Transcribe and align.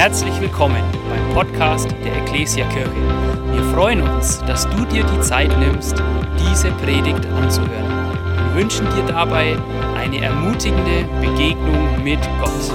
Herzlich 0.00 0.40
willkommen 0.40 0.82
beim 1.10 1.34
Podcast 1.34 1.90
der 2.02 2.16
Ecclesia 2.22 2.66
Kirche. 2.70 2.90
Wir 3.52 3.62
freuen 3.74 4.00
uns, 4.00 4.38
dass 4.46 4.66
du 4.70 4.86
dir 4.86 5.04
die 5.04 5.20
Zeit 5.20 5.50
nimmst, 5.58 5.94
diese 6.38 6.70
Predigt 6.70 7.26
anzuhören. 7.26 8.14
Wir 8.46 8.62
wünschen 8.62 8.86
dir 8.96 9.04
dabei 9.06 9.58
eine 9.98 10.24
ermutigende 10.24 11.04
Begegnung 11.20 12.02
mit 12.02 12.18
Gott. 12.40 12.72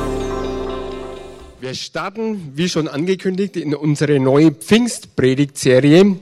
Wir 1.62 1.74
starten, 1.74 2.52
wie 2.54 2.70
schon 2.70 2.88
angekündigt, 2.88 3.58
in 3.58 3.74
unsere 3.74 4.20
neue 4.20 4.52
Pfingstpredigtserie. 4.52 6.18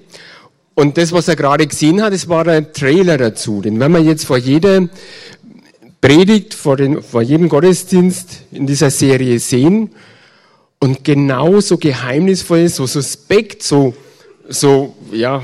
Und 0.73 0.97
das, 0.97 1.11
was 1.11 1.27
er 1.27 1.35
gerade 1.35 1.67
gesehen 1.67 2.01
hat, 2.01 2.13
das 2.13 2.29
war 2.29 2.45
der 2.45 2.71
Trailer 2.71 3.17
dazu. 3.17 3.61
Den 3.61 3.77
werden 3.77 3.91
wir 3.91 4.04
jetzt 4.04 4.25
vor 4.25 4.38
jeder 4.38 4.88
Predigt, 5.99 6.54
vor, 6.54 6.77
den, 6.77 7.04
vor 7.04 7.21
jedem 7.21 7.49
Gottesdienst 7.49 8.43
in 8.54 8.65
dieser 8.67 8.89
Serie 8.89 9.38
sehen. 9.39 9.89
Und 10.84 11.05
genauso 11.05 11.77
geheimnisvoll, 11.77 12.67
so 12.67 12.85
suspekt, 12.85 13.63
so, 13.63 13.95
so, 14.49 14.94
ja, 15.13 15.41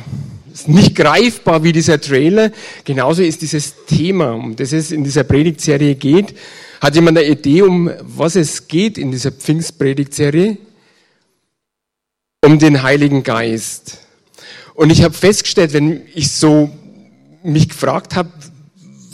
nicht 0.67 0.95
greifbar 0.97 1.63
wie 1.63 1.71
dieser 1.71 2.01
Trailer, 2.01 2.51
genauso 2.83 3.23
ist 3.23 3.41
dieses 3.41 3.85
Thema, 3.85 4.33
um 4.33 4.57
das 4.57 4.73
es 4.73 4.91
in 4.91 5.05
dieser 5.05 5.23
Predigtserie 5.23 5.95
geht. 5.95 6.35
Hat 6.81 6.95
jemand 6.95 7.19
eine 7.19 7.27
Idee, 7.29 7.61
um 7.61 7.89
was 8.01 8.35
es 8.35 8.67
geht 8.67 8.97
in 8.97 9.13
dieser 9.13 9.31
Pfingstpredigtserie? 9.31 10.57
Um 12.43 12.59
den 12.59 12.83
Heiligen 12.83 13.23
Geist. 13.23 13.99
Und 14.73 14.89
ich 14.89 15.05
habe 15.05 15.13
festgestellt, 15.13 15.71
wenn 15.71 16.01
ich 16.15 16.31
so 16.31 16.69
mich 17.43 17.69
gefragt 17.69 18.17
habe, 18.17 18.29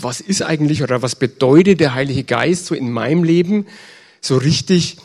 was 0.01 0.21
ist 0.21 0.41
eigentlich 0.41 0.81
oder 0.81 1.03
was 1.03 1.15
bedeutet 1.15 1.81
der 1.81 1.93
Heilige 1.93 2.23
Geist 2.23 2.65
so 2.65 2.73
in 2.73 2.89
meinem 2.89 3.23
Leben, 3.23 3.67
so 4.21 4.37
richtig 4.37 4.97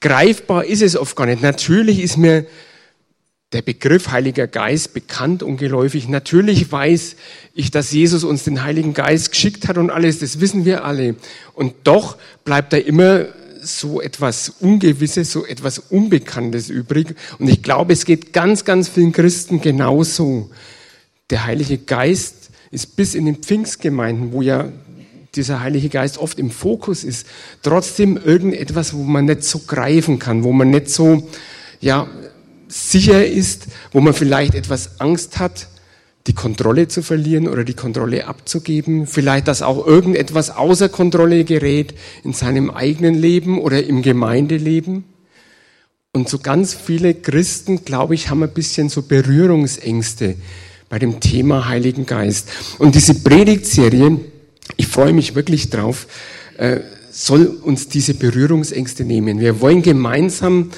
greifbar 0.00 0.64
ist 0.64 0.82
es 0.82 0.96
oft 0.96 1.16
gar 1.16 1.26
nicht. 1.26 1.42
Natürlich 1.42 2.00
ist 2.00 2.16
mir 2.16 2.46
der 3.52 3.62
Begriff 3.62 4.08
Heiliger 4.10 4.46
Geist 4.46 4.92
bekannt 4.92 5.42
und 5.42 5.56
geläufig. 5.56 6.08
Natürlich 6.08 6.70
weiß 6.70 7.16
ich, 7.54 7.70
dass 7.70 7.92
Jesus 7.92 8.24
uns 8.24 8.44
den 8.44 8.62
Heiligen 8.62 8.92
Geist 8.92 9.32
geschickt 9.32 9.68
hat 9.68 9.78
und 9.78 9.90
alles, 9.90 10.18
das 10.18 10.40
wissen 10.40 10.64
wir 10.64 10.84
alle. 10.84 11.16
Und 11.54 11.74
doch 11.84 12.18
bleibt 12.44 12.74
da 12.74 12.76
immer 12.76 13.26
so 13.62 14.00
etwas 14.00 14.50
Ungewisses, 14.60 15.32
so 15.32 15.46
etwas 15.46 15.78
Unbekanntes 15.78 16.68
übrig. 16.68 17.14
Und 17.38 17.48
ich 17.48 17.62
glaube, 17.62 17.92
es 17.92 18.04
geht 18.04 18.32
ganz, 18.32 18.64
ganz 18.64 18.88
vielen 18.88 19.12
Christen 19.12 19.60
genauso. 19.60 20.50
Der 21.30 21.44
Heilige 21.44 21.78
Geist 21.78 22.50
ist 22.70 22.96
bis 22.96 23.14
in 23.14 23.24
den 23.24 23.36
Pfingstgemeinden, 23.36 24.32
wo 24.32 24.42
ja 24.42 24.70
dieser 25.34 25.60
Heilige 25.60 25.88
Geist 25.88 26.18
oft 26.18 26.38
im 26.38 26.50
Fokus 26.50 27.04
ist, 27.04 27.26
trotzdem 27.62 28.16
irgendetwas, 28.16 28.94
wo 28.94 29.02
man 29.02 29.26
nicht 29.26 29.44
so 29.44 29.60
greifen 29.60 30.18
kann, 30.18 30.42
wo 30.42 30.52
man 30.52 30.70
nicht 30.70 30.88
so, 30.90 31.28
ja, 31.80 32.08
sicher 32.68 33.26
ist, 33.26 33.66
wo 33.92 34.00
man 34.00 34.14
vielleicht 34.14 34.54
etwas 34.54 35.00
Angst 35.00 35.38
hat, 35.38 35.68
die 36.26 36.34
Kontrolle 36.34 36.88
zu 36.88 37.02
verlieren 37.02 37.48
oder 37.48 37.64
die 37.64 37.74
Kontrolle 37.74 38.26
abzugeben, 38.26 39.06
vielleicht, 39.06 39.48
dass 39.48 39.62
auch 39.62 39.86
irgendetwas 39.86 40.50
außer 40.50 40.90
Kontrolle 40.90 41.44
gerät 41.44 41.94
in 42.22 42.34
seinem 42.34 42.70
eigenen 42.70 43.14
Leben 43.14 43.58
oder 43.58 43.84
im 43.84 44.02
Gemeindeleben. 44.02 45.04
Und 46.12 46.28
so 46.28 46.38
ganz 46.38 46.74
viele 46.74 47.14
Christen, 47.14 47.84
glaube 47.84 48.14
ich, 48.14 48.28
haben 48.28 48.42
ein 48.42 48.52
bisschen 48.52 48.88
so 48.88 49.02
Berührungsängste 49.02 50.36
bei 50.88 50.98
dem 50.98 51.20
Thema 51.20 51.68
Heiligen 51.68 52.06
Geist. 52.06 52.50
Und 52.78 52.94
diese 52.94 53.14
Predigtserie, 53.14 54.20
ich 54.76 54.86
freue 54.86 55.12
mich 55.12 55.34
wirklich 55.34 55.70
drauf, 55.70 56.06
äh, 56.56 56.80
soll 57.10 57.46
uns 57.46 57.88
diese 57.88 58.14
Berührungsängste 58.14 59.04
nehmen. 59.04 59.40
Wir 59.40 59.60
wollen 59.60 59.82
gemeinsam 59.82 60.70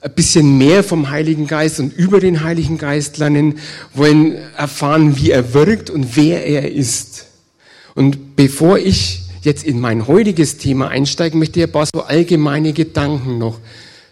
ein 0.00 0.12
bisschen 0.12 0.58
mehr 0.58 0.84
vom 0.84 1.10
Heiligen 1.10 1.46
Geist 1.46 1.80
und 1.80 1.96
über 1.96 2.20
den 2.20 2.42
Heiligen 2.42 2.78
Geist 2.78 3.18
lernen, 3.18 3.58
wollen 3.94 4.36
erfahren, 4.56 5.16
wie 5.16 5.30
er 5.30 5.54
wirkt 5.54 5.88
und 5.88 6.16
wer 6.16 6.46
er 6.46 6.70
ist. 6.70 7.26
Und 7.94 8.36
bevor 8.36 8.78
ich 8.78 9.22
jetzt 9.42 9.64
in 9.64 9.80
mein 9.80 10.06
heutiges 10.06 10.58
Thema 10.58 10.88
einsteige, 10.88 11.36
möchte 11.36 11.60
ich 11.60 11.66
ein 11.66 11.72
paar 11.72 11.86
so 11.86 12.02
allgemeine 12.02 12.72
Gedanken 12.72 13.38
noch 13.38 13.60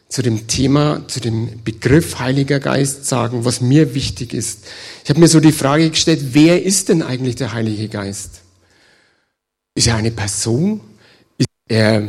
zu 0.08 0.22
dem 0.22 0.46
Thema, 0.46 1.02
zu 1.08 1.20
dem 1.20 1.62
Begriff 1.64 2.18
Heiliger 2.18 2.60
Geist 2.60 3.06
sagen, 3.06 3.44
was 3.44 3.60
mir 3.60 3.94
wichtig 3.94 4.34
ist. 4.34 4.64
Ich 5.04 5.10
habe 5.10 5.20
mir 5.20 5.28
so 5.28 5.40
die 5.40 5.52
Frage 5.52 5.88
gestellt, 5.88 6.20
wer 6.32 6.62
ist 6.62 6.90
denn 6.90 7.02
eigentlich 7.02 7.36
der 7.36 7.54
Heilige 7.54 7.88
Geist? 7.88 8.41
Ist 9.74 9.86
er 9.86 9.96
eine 9.96 10.10
Person? 10.10 10.80
Ist 11.38 11.48
er 11.68 12.08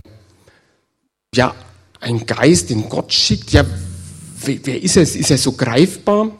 ja 1.33 1.55
ein 1.99 2.25
Geist, 2.25 2.69
den 2.69 2.89
Gott 2.89 3.13
schickt? 3.13 3.51
Ja, 3.51 3.65
wer 4.45 4.81
ist 4.81 4.97
er? 4.97 5.03
Ist 5.03 5.31
er 5.31 5.37
so 5.37 5.53
greifbar? 5.53 6.31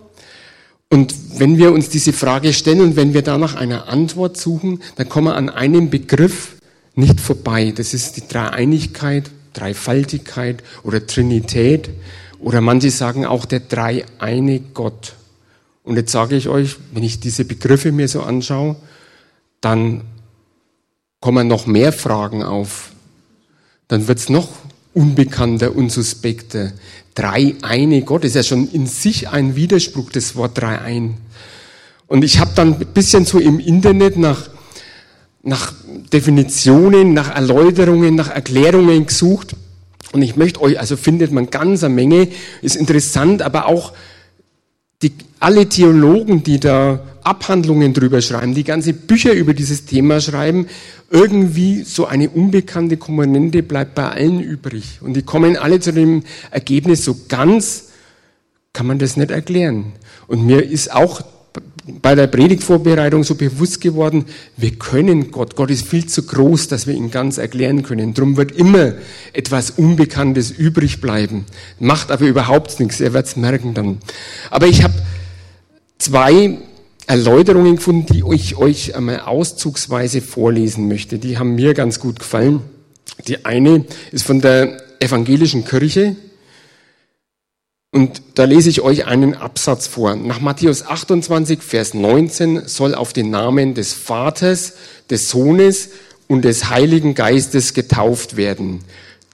Und 0.90 1.40
wenn 1.40 1.58
wir 1.58 1.72
uns 1.72 1.90
diese 1.90 2.14
Frage 2.14 2.54
stellen 2.54 2.82
und 2.82 2.96
wenn 2.96 3.14
wir 3.14 3.24
da 3.24 3.38
nach 3.38 3.56
einer 3.56 3.88
Antwort 3.88 4.38
suchen, 4.38 4.84
dann 4.96 5.10
kommen 5.10 5.28
wir 5.28 5.36
an 5.36 5.50
einem 5.50 5.90
Begriff 5.90 6.58
nicht 6.94 7.20
vorbei. 7.20 7.74
Das 7.76 7.94
ist 7.94 8.18
die 8.18 8.28
Dreieinigkeit, 8.28 9.32
Dreifaltigkeit 9.54 10.62
oder 10.84 11.08
Trinität 11.08 11.90
oder 12.40 12.62
manche 12.62 12.92
sagen 12.92 13.26
auch 13.26 13.46
der 13.46 13.62
dreieine 13.62 14.60
Gott. 14.60 15.16
Und 15.84 15.96
jetzt 15.96 16.12
sage 16.12 16.36
ich 16.36 16.48
euch, 16.48 16.76
wenn 16.94 17.04
ich 17.04 17.20
diese 17.20 17.46
Begriffe 17.46 17.92
mir 17.92 18.08
so 18.08 18.22
anschaue, 18.22 18.76
dann 19.62 20.02
kommen 21.24 21.48
noch 21.48 21.68
mehr 21.68 21.94
Fragen 21.94 22.44
auf. 22.44 22.92
Dann 23.88 24.10
wird's 24.10 24.28
noch 24.28 24.50
unbekannter, 24.94 25.74
unsuspekter. 25.74 26.74
Drei 27.16 27.56
eine 27.62 28.02
Gott 28.02 28.26
ist 28.26 28.36
ja 28.36 28.44
schon 28.44 28.70
in 28.70 28.88
sich 28.88 29.30
ein 29.30 29.56
Widerspruch, 29.56 30.12
das 30.12 30.36
Wort 30.36 30.58
drei 30.58 30.80
ein. 30.80 31.14
Und 32.08 32.26
ich 32.26 32.40
habe 32.40 32.52
dann 32.56 32.74
ein 32.74 32.88
bisschen 32.94 33.24
so 33.24 33.40
im 33.40 33.62
Internet 33.62 34.18
nach, 34.18 34.50
nach 35.44 35.72
Definitionen, 36.12 37.14
nach 37.14 37.34
Erläuterungen, 37.34 38.16
nach 38.16 38.30
Erklärungen 38.30 39.06
gesucht. 39.06 39.56
Und 40.12 40.24
ich 40.24 40.36
möchte 40.36 40.60
euch, 40.60 40.78
also 40.78 40.98
findet 40.98 41.32
man 41.32 41.50
ganz 41.50 41.86
eine 41.86 41.96
Menge, 41.96 42.28
ist 42.62 42.76
interessant, 42.76 43.42
aber 43.42 43.68
auch 43.68 43.94
die, 45.02 45.14
alle 45.40 45.70
Theologen, 45.70 46.44
die 46.44 46.60
da 46.60 47.00
Abhandlungen 47.26 47.94
drüber 47.94 48.22
schreiben, 48.22 48.54
die 48.54 48.64
ganze 48.64 48.94
Bücher 48.94 49.34
über 49.34 49.54
dieses 49.54 49.86
Thema 49.86 50.20
schreiben, 50.20 50.68
irgendwie 51.10 51.84
so 51.84 52.06
eine 52.06 52.30
unbekannte 52.30 52.98
Komponente 52.98 53.64
bleibt 53.64 53.96
bei 53.96 54.10
allen 54.10 54.40
übrig. 54.40 55.00
Und 55.02 55.14
die 55.14 55.22
kommen 55.22 55.58
alle 55.58 55.80
zu 55.80 55.94
dem 55.94 56.24
Ergebnis, 56.52 57.06
so 57.06 57.16
ganz 57.30 57.90
kann 58.74 58.88
man 58.88 59.00
das 59.00 59.18
nicht 59.18 59.32
erklären. 59.32 59.94
Und 60.28 60.46
mir 60.46 60.64
ist 60.64 60.92
auch 60.92 61.22
bei 62.02 62.16
der 62.16 62.28
Predigtvorbereitung 62.28 63.24
so 63.24 63.36
bewusst 63.36 63.82
geworden, 63.82 64.26
wir 64.58 64.72
können 64.72 65.32
Gott. 65.32 65.56
Gott 65.56 65.70
ist 65.70 65.88
viel 65.88 66.06
zu 66.08 66.24
groß, 66.24 66.68
dass 66.70 66.88
wir 66.88 66.94
ihn 66.94 67.12
ganz 67.12 67.38
erklären 67.38 67.84
können. 67.84 68.14
Drum 68.14 68.38
wird 68.38 68.54
immer 68.54 68.94
etwas 69.34 69.72
Unbekanntes 69.72 70.50
übrig 70.50 71.02
bleiben. 71.02 71.46
Macht 71.80 72.12
aber 72.12 72.26
überhaupt 72.26 72.80
nichts. 72.80 73.02
Er 73.02 73.14
wird 73.14 73.28
es 73.28 73.36
merken 73.36 73.74
dann. 73.74 73.98
Aber 74.50 74.68
ich 74.68 74.84
habe 74.84 74.94
zwei 75.98 76.58
Erläuterungen 77.08 77.76
gefunden, 77.76 78.06
die 78.12 78.24
ich 78.34 78.56
euch 78.56 78.96
einmal 78.96 79.22
auszugsweise 79.22 80.22
vorlesen 80.22 80.88
möchte. 80.88 81.20
Die 81.20 81.38
haben 81.38 81.56
mir 81.56 81.74
ganz 81.74 82.00
gut 82.00 82.20
gefallen. 82.20 82.62
Die 83.28 83.46
eine 83.46 83.86
ist 84.12 84.26
von 84.26 84.42
der 84.42 84.82
evangelischen 85.00 85.66
Kirche. 85.66 86.16
Und 87.92 88.24
da 88.36 88.46
lese 88.46 88.70
ich 88.70 88.82
euch 88.82 89.06
einen 89.06 89.36
Absatz 89.36 89.86
vor. 89.86 90.16
Nach 90.16 90.40
Matthäus 90.40 90.84
28, 90.84 91.62
Vers 91.62 91.94
19 91.94 92.68
soll 92.68 92.96
auf 92.96 93.14
den 93.14 93.30
Namen 93.30 93.76
des 93.76 93.94
Vaters, 93.94 94.74
des 95.12 95.30
Sohnes 95.30 95.90
und 96.28 96.44
des 96.44 96.70
Heiligen 96.70 97.14
Geistes 97.14 97.76
getauft 97.76 98.36
werden. 98.36 98.80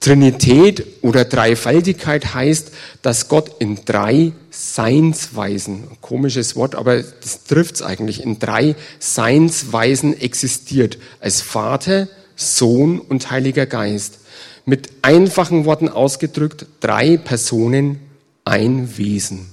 Trinität 0.00 0.86
oder 1.02 1.26
Dreifaltigkeit 1.26 2.34
heißt, 2.34 2.72
dass 3.02 3.28
Gott 3.28 3.50
in 3.58 3.84
drei 3.84 4.32
Seinsweisen, 4.50 5.84
komisches 6.00 6.56
Wort, 6.56 6.74
aber 6.74 7.02
das 7.02 7.44
trifft's 7.44 7.82
eigentlich, 7.82 8.22
in 8.22 8.38
drei 8.38 8.76
Seinsweisen 8.98 10.18
existiert. 10.18 10.98
Als 11.20 11.42
Vater, 11.42 12.08
Sohn 12.34 12.98
und 12.98 13.30
Heiliger 13.30 13.66
Geist. 13.66 14.20
Mit 14.64 14.88
einfachen 15.02 15.66
Worten 15.66 15.90
ausgedrückt, 15.90 16.64
drei 16.80 17.18
Personen, 17.18 18.00
ein 18.46 18.96
Wesen. 18.96 19.50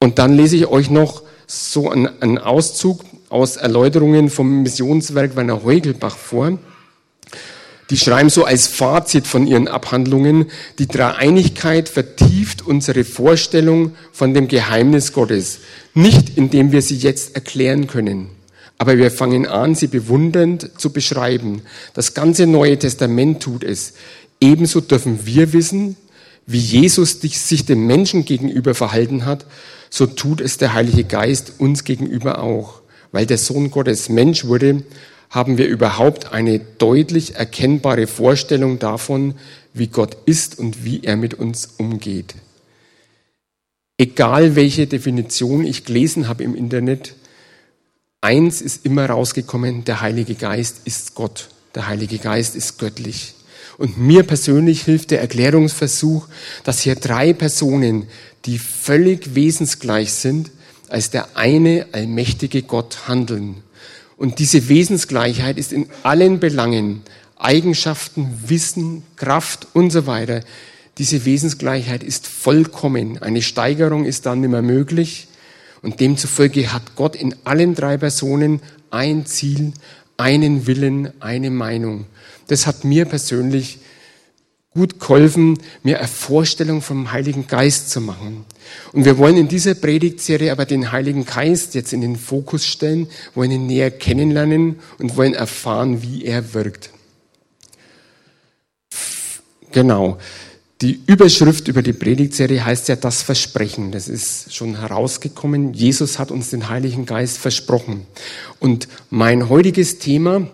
Und 0.00 0.18
dann 0.18 0.34
lese 0.34 0.56
ich 0.56 0.66
euch 0.66 0.90
noch 0.90 1.22
so 1.46 1.88
einen, 1.90 2.38
Auszug 2.38 3.04
aus 3.28 3.56
Erläuterungen 3.56 4.28
vom 4.28 4.62
Missionswerk 4.62 5.36
Werner 5.36 5.62
Heugelbach 5.62 6.16
vor. 6.16 6.58
Die 7.90 7.96
schreiben 7.96 8.30
so 8.30 8.44
als 8.44 8.68
Fazit 8.68 9.26
von 9.26 9.46
ihren 9.46 9.68
Abhandlungen, 9.68 10.46
die 10.78 10.86
Dreieinigkeit 10.86 11.88
vertieft 11.88 12.64
unsere 12.64 13.04
Vorstellung 13.04 13.96
von 14.12 14.32
dem 14.32 14.48
Geheimnis 14.48 15.12
Gottes. 15.12 15.58
Nicht 15.92 16.36
indem 16.38 16.70
wir 16.70 16.82
sie 16.82 16.96
jetzt 16.96 17.34
erklären 17.34 17.88
können, 17.88 18.28
aber 18.78 18.96
wir 18.96 19.10
fangen 19.10 19.46
an, 19.46 19.74
sie 19.74 19.88
bewundernd 19.88 20.70
zu 20.78 20.92
beschreiben. 20.92 21.62
Das 21.92 22.14
ganze 22.14 22.46
Neue 22.46 22.78
Testament 22.78 23.42
tut 23.42 23.64
es. 23.64 23.94
Ebenso 24.40 24.80
dürfen 24.80 25.26
wir 25.26 25.52
wissen, 25.52 25.96
Wie 26.46 26.58
Jesus 26.58 27.20
sich 27.20 27.64
dem 27.64 27.86
Menschen 27.86 28.24
gegenüber 28.24 28.74
verhalten 28.74 29.24
hat, 29.24 29.46
so 29.88 30.06
tut 30.06 30.40
es 30.40 30.56
der 30.56 30.74
Heilige 30.74 31.04
Geist 31.04 31.52
uns 31.58 31.84
gegenüber 31.84 32.42
auch. 32.42 32.80
Weil 33.12 33.24
der 33.24 33.38
Sohn 33.38 33.70
Gottes 33.70 34.08
Mensch 34.08 34.44
wurde, 34.44 34.82
haben 35.30 35.58
wir 35.58 35.68
überhaupt 35.68 36.32
eine 36.32 36.58
deutlich 36.58 37.36
erkennbare 37.36 38.08
Vorstellung 38.08 38.80
davon, 38.80 39.34
wie 39.72 39.86
Gott 39.86 40.16
ist 40.26 40.58
und 40.58 40.84
wie 40.84 41.04
er 41.04 41.16
mit 41.16 41.34
uns 41.34 41.66
umgeht. 41.78 42.34
Egal 43.96 44.56
welche 44.56 44.86
Definition 44.86 45.64
ich 45.64 45.84
gelesen 45.84 46.26
habe 46.26 46.42
im 46.42 46.56
Internet, 46.56 47.14
eins 48.20 48.60
ist 48.60 48.84
immer 48.84 49.06
rausgekommen, 49.06 49.84
der 49.84 50.00
Heilige 50.00 50.34
Geist 50.34 50.80
ist 50.84 51.14
Gott. 51.14 51.48
Der 51.76 51.86
Heilige 51.86 52.18
Geist 52.18 52.56
ist 52.56 52.78
göttlich. 52.78 53.34
Und 53.78 53.98
mir 53.98 54.24
persönlich 54.24 54.82
hilft 54.82 55.12
der 55.12 55.20
Erklärungsversuch, 55.20 56.26
dass 56.64 56.80
hier 56.80 56.96
drei 56.96 57.32
Personen, 57.32 58.08
die 58.46 58.58
völlig 58.58 59.34
wesensgleich 59.36 60.12
sind, 60.12 60.50
als 60.88 61.10
der 61.10 61.36
eine 61.36 61.86
allmächtige 61.92 62.62
Gott 62.62 63.06
handeln. 63.06 63.62
Und 64.20 64.38
diese 64.38 64.68
Wesensgleichheit 64.68 65.56
ist 65.56 65.72
in 65.72 65.86
allen 66.02 66.40
Belangen, 66.40 67.00
Eigenschaften, 67.38 68.28
Wissen, 68.48 69.02
Kraft 69.16 69.68
und 69.72 69.88
so 69.88 70.06
weiter. 70.06 70.42
Diese 70.98 71.24
Wesensgleichheit 71.24 72.02
ist 72.02 72.26
vollkommen. 72.26 73.16
Eine 73.22 73.40
Steigerung 73.40 74.04
ist 74.04 74.26
dann 74.26 74.42
nicht 74.42 74.50
mehr 74.50 74.60
möglich. 74.60 75.28
Und 75.80 76.00
demzufolge 76.00 76.70
hat 76.70 76.96
Gott 76.96 77.16
in 77.16 77.34
allen 77.44 77.74
drei 77.74 77.96
Personen 77.96 78.60
ein 78.90 79.24
Ziel, 79.24 79.72
einen 80.18 80.66
Willen, 80.66 81.18
eine 81.20 81.50
Meinung. 81.50 82.04
Das 82.46 82.66
hat 82.66 82.84
mir 82.84 83.06
persönlich 83.06 83.78
gut 84.72 85.00
geholfen, 85.00 85.58
mir 85.82 85.98
eine 85.98 86.06
Vorstellung 86.06 86.80
vom 86.80 87.10
Heiligen 87.10 87.48
Geist 87.48 87.90
zu 87.90 88.00
machen. 88.00 88.44
Und 88.92 89.04
wir 89.04 89.18
wollen 89.18 89.36
in 89.36 89.48
dieser 89.48 89.74
Predigtserie 89.74 90.52
aber 90.52 90.64
den 90.64 90.92
Heiligen 90.92 91.24
Geist 91.24 91.74
jetzt 91.74 91.92
in 91.92 92.00
den 92.00 92.16
Fokus 92.16 92.64
stellen, 92.66 93.08
wollen 93.34 93.50
ihn 93.50 93.66
näher 93.66 93.90
kennenlernen 93.90 94.76
und 94.98 95.16
wollen 95.16 95.34
erfahren, 95.34 96.02
wie 96.02 96.24
er 96.24 96.54
wirkt. 96.54 96.90
Genau. 99.72 100.18
Die 100.82 101.00
Überschrift 101.04 101.68
über 101.68 101.82
die 101.82 101.92
Predigtserie 101.92 102.64
heißt 102.64 102.88
ja 102.88 102.96
das 102.96 103.22
Versprechen. 103.22 103.90
Das 103.90 104.08
ist 104.08 104.54
schon 104.54 104.78
herausgekommen. 104.78 105.74
Jesus 105.74 106.18
hat 106.18 106.30
uns 106.30 106.50
den 106.50 106.68
Heiligen 106.68 107.06
Geist 107.06 107.38
versprochen. 107.38 108.06
Und 108.60 108.88
mein 109.10 109.48
heutiges 109.48 109.98
Thema 109.98 110.48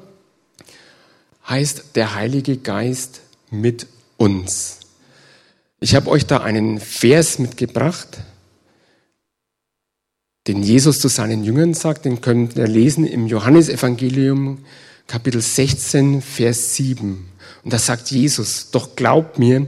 heißt 1.49 1.85
der 1.95 2.15
Heilige 2.15 2.57
Geist 2.57 3.21
mit 3.51 3.87
uns. 4.17 4.81
Ich 5.81 5.95
habe 5.95 6.11
euch 6.11 6.27
da 6.27 6.39
einen 6.39 6.81
Vers 6.81 7.39
mitgebracht, 7.39 8.19
den 10.47 10.63
Jesus 10.63 11.01
zu 11.01 11.09
seinen 11.09 11.45
Jüngern 11.45 11.75
sagt, 11.75 12.05
den 12.05 12.21
könnt 12.21 12.57
ihr 12.57 12.69
lesen 12.69 13.07
im 13.07 13.27
Johannesevangelium 13.27 14.59
Kapitel 15.07 15.41
16, 15.41 16.23
Vers 16.23 16.75
7. 16.77 17.29
Und 17.65 17.73
da 17.73 17.79
sagt 17.79 18.11
Jesus, 18.11 18.71
doch 18.71 18.97
glaubt 18.97 19.39
mir, 19.39 19.67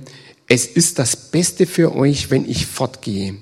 es 0.48 0.66
ist 0.66 0.98
das 0.98 1.16
Beste 1.30 1.66
für 1.66 1.94
euch, 1.94 2.30
wenn 2.30 2.48
ich 2.48 2.66
fortgehe. 2.66 3.36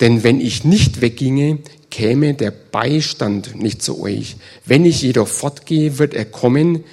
Denn 0.00 0.22
wenn 0.22 0.40
ich 0.40 0.64
nicht 0.64 1.00
wegginge, 1.00 1.58
käme 1.90 2.34
der 2.34 2.50
Beistand 2.50 3.56
nicht 3.56 3.82
zu 3.82 4.00
euch. 4.00 4.36
Wenn 4.64 4.84
ich 4.84 5.02
jedoch 5.02 5.28
fortgehe, 5.28 5.98
wird 5.98 6.14
er 6.14 6.24
kommen, 6.24 6.84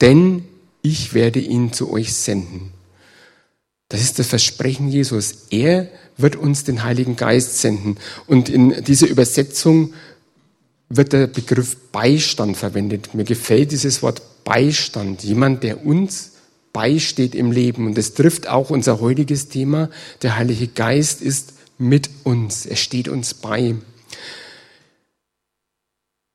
denn 0.00 0.44
ich 0.82 1.14
werde 1.14 1.40
ihn 1.40 1.72
zu 1.72 1.90
euch 1.90 2.12
senden. 2.12 2.71
Das 3.92 4.00
ist 4.00 4.18
das 4.18 4.26
Versprechen 4.26 4.88
Jesus. 4.88 5.48
Er 5.50 5.86
wird 6.16 6.34
uns 6.36 6.64
den 6.64 6.82
Heiligen 6.82 7.14
Geist 7.14 7.58
senden. 7.58 7.98
Und 8.26 8.48
in 8.48 8.82
dieser 8.84 9.06
Übersetzung 9.06 9.92
wird 10.88 11.12
der 11.12 11.26
Begriff 11.26 11.76
Beistand 11.92 12.56
verwendet. 12.56 13.14
Mir 13.14 13.24
gefällt 13.24 13.70
dieses 13.70 14.02
Wort 14.02 14.22
Beistand. 14.44 15.22
Jemand, 15.24 15.62
der 15.62 15.84
uns 15.84 16.30
beisteht 16.72 17.34
im 17.34 17.52
Leben. 17.52 17.86
Und 17.86 17.98
es 17.98 18.14
trifft 18.14 18.48
auch 18.48 18.70
unser 18.70 19.02
heutiges 19.02 19.50
Thema. 19.50 19.90
Der 20.22 20.38
Heilige 20.38 20.68
Geist 20.68 21.20
ist 21.20 21.52
mit 21.76 22.08
uns. 22.24 22.64
Er 22.64 22.76
steht 22.76 23.08
uns 23.08 23.34
bei. 23.34 23.74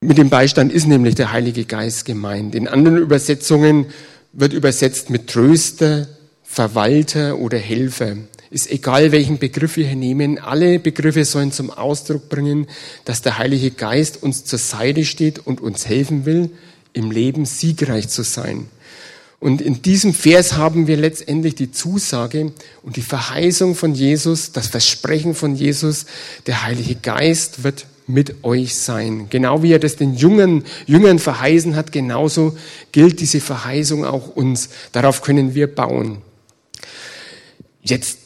Mit 0.02 0.20
dem 0.20 0.30
Beistand 0.30 0.72
ist 0.72 0.86
nämlich 0.86 1.16
der 1.16 1.32
Heilige 1.32 1.66
Geist 1.66 2.06
gemeint. 2.06 2.54
In 2.54 2.68
anderen 2.68 3.00
Übersetzungen 3.00 3.88
wird 4.32 4.54
übersetzt 4.54 5.10
mit 5.10 5.26
Tröster, 5.26 6.08
Verwalter 6.50 7.38
oder 7.38 7.58
Helfer. 7.58 8.16
Ist 8.50 8.72
egal, 8.72 9.12
welchen 9.12 9.38
Begriff 9.38 9.76
wir 9.76 9.86
hier 9.86 9.98
nehmen. 9.98 10.40
Alle 10.40 10.80
Begriffe 10.80 11.26
sollen 11.26 11.52
zum 11.52 11.70
Ausdruck 11.70 12.30
bringen, 12.30 12.68
dass 13.06 13.22
der 13.22 13.38
Heilige 13.38 13.72
Geist 13.72 14.24
uns 14.24 14.46
zur 14.46 14.58
Seite 14.58 15.06
steht 15.06 15.46
und 15.46 15.62
uns 15.62 15.88
helfen 15.88 16.26
will, 16.26 16.50
im 16.94 17.12
Leben 17.12 17.46
siegreich 17.46 18.08
zu 18.08 18.24
sein. 18.24 18.68
Und 19.40 19.62
in 19.62 19.84
diesem 19.84 20.14
Vers 20.16 20.54
haben 20.54 20.88
wir 20.88 20.98
letztendlich 20.98 21.54
die 21.54 21.72
Zusage 21.72 22.54
und 22.82 22.96
die 22.96 23.04
Verheißung 23.04 23.76
von 23.76 23.94
Jesus, 23.94 24.52
das 24.52 24.68
Versprechen 24.68 25.36
von 25.36 25.56
Jesus, 25.56 26.08
der 26.48 26.64
Heilige 26.64 26.96
Geist 26.96 27.64
wird 27.64 27.86
mit 28.08 28.44
euch 28.44 28.76
sein. 28.76 29.28
Genau 29.30 29.62
wie 29.62 29.74
er 29.74 29.80
das 29.80 29.98
den 29.98 30.16
Jüngern, 30.16 30.64
Jüngern 30.88 31.20
verheißen 31.20 31.76
hat, 31.76 31.92
genauso 31.92 32.58
gilt 32.94 33.20
diese 33.20 33.42
Verheißung 33.42 34.06
auch 34.06 34.36
uns. 34.36 34.70
Darauf 34.94 35.22
können 35.22 35.54
wir 35.54 35.68
bauen. 35.68 36.24
Jetzt 37.88 38.20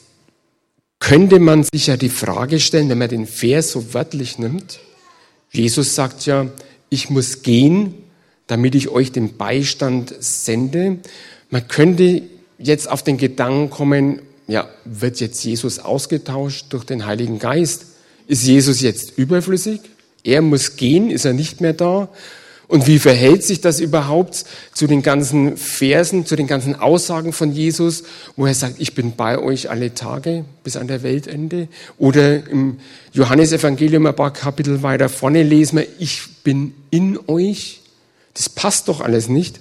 könnte 0.98 1.38
man 1.38 1.64
sich 1.64 1.86
ja 1.86 1.96
die 1.96 2.08
Frage 2.08 2.58
stellen, 2.58 2.88
wenn 2.88 2.98
man 2.98 3.08
den 3.08 3.26
Vers 3.26 3.72
so 3.72 3.94
wörtlich 3.94 4.38
nimmt. 4.38 4.80
Jesus 5.50 5.94
sagt 5.94 6.26
ja, 6.26 6.50
ich 6.90 7.10
muss 7.10 7.42
gehen, 7.42 7.94
damit 8.46 8.74
ich 8.74 8.88
euch 8.88 9.12
den 9.12 9.36
Beistand 9.36 10.14
sende. 10.20 10.98
Man 11.50 11.68
könnte 11.68 12.22
jetzt 12.58 12.90
auf 12.90 13.02
den 13.02 13.18
Gedanken 13.18 13.70
kommen, 13.70 14.20
ja, 14.48 14.68
wird 14.84 15.20
jetzt 15.20 15.44
Jesus 15.44 15.78
ausgetauscht 15.78 16.66
durch 16.70 16.84
den 16.84 17.06
Heiligen 17.06 17.38
Geist? 17.38 17.86
Ist 18.26 18.44
Jesus 18.44 18.80
jetzt 18.80 19.16
überflüssig? 19.16 19.80
Er 20.24 20.42
muss 20.42 20.76
gehen, 20.76 21.10
ist 21.10 21.24
er 21.24 21.32
nicht 21.32 21.60
mehr 21.60 21.72
da? 21.72 22.08
Und 22.68 22.86
wie 22.86 22.98
verhält 22.98 23.44
sich 23.44 23.60
das 23.60 23.80
überhaupt 23.80 24.44
zu 24.72 24.86
den 24.86 25.02
ganzen 25.02 25.56
Versen, 25.56 26.24
zu 26.24 26.36
den 26.36 26.46
ganzen 26.46 26.74
Aussagen 26.74 27.32
von 27.32 27.52
Jesus, 27.52 28.04
wo 28.36 28.46
er 28.46 28.54
sagt, 28.54 28.76
ich 28.78 28.94
bin 28.94 29.14
bei 29.14 29.38
euch 29.38 29.68
alle 29.68 29.94
Tage 29.94 30.44
bis 30.64 30.76
an 30.76 30.88
der 30.88 31.02
Weltende? 31.02 31.68
Oder 31.98 32.46
im 32.48 32.78
Johannesevangelium 33.12 34.06
ein 34.06 34.16
paar 34.16 34.32
Kapitel 34.32 34.82
weiter 34.82 35.08
vorne 35.08 35.42
lesen 35.42 35.78
wir, 35.78 35.86
ich 35.98 36.22
bin 36.44 36.74
in 36.90 37.18
euch. 37.26 37.80
Das 38.34 38.48
passt 38.48 38.88
doch 38.88 39.00
alles 39.00 39.28
nicht. 39.28 39.60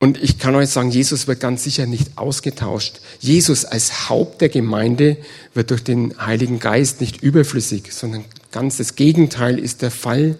Und 0.00 0.22
ich 0.22 0.38
kann 0.38 0.54
euch 0.54 0.68
sagen, 0.68 0.90
Jesus 0.90 1.26
wird 1.26 1.40
ganz 1.40 1.64
sicher 1.64 1.86
nicht 1.86 2.16
ausgetauscht. 2.16 3.00
Jesus 3.18 3.64
als 3.64 4.08
Haupt 4.08 4.40
der 4.40 4.48
Gemeinde 4.48 5.16
wird 5.54 5.72
durch 5.72 5.82
den 5.82 6.14
Heiligen 6.24 6.60
Geist 6.60 7.00
nicht 7.00 7.20
überflüssig, 7.20 7.92
sondern 7.92 8.24
ganz 8.52 8.76
das 8.76 8.94
Gegenteil 8.94 9.58
ist 9.58 9.82
der 9.82 9.90
Fall. 9.90 10.38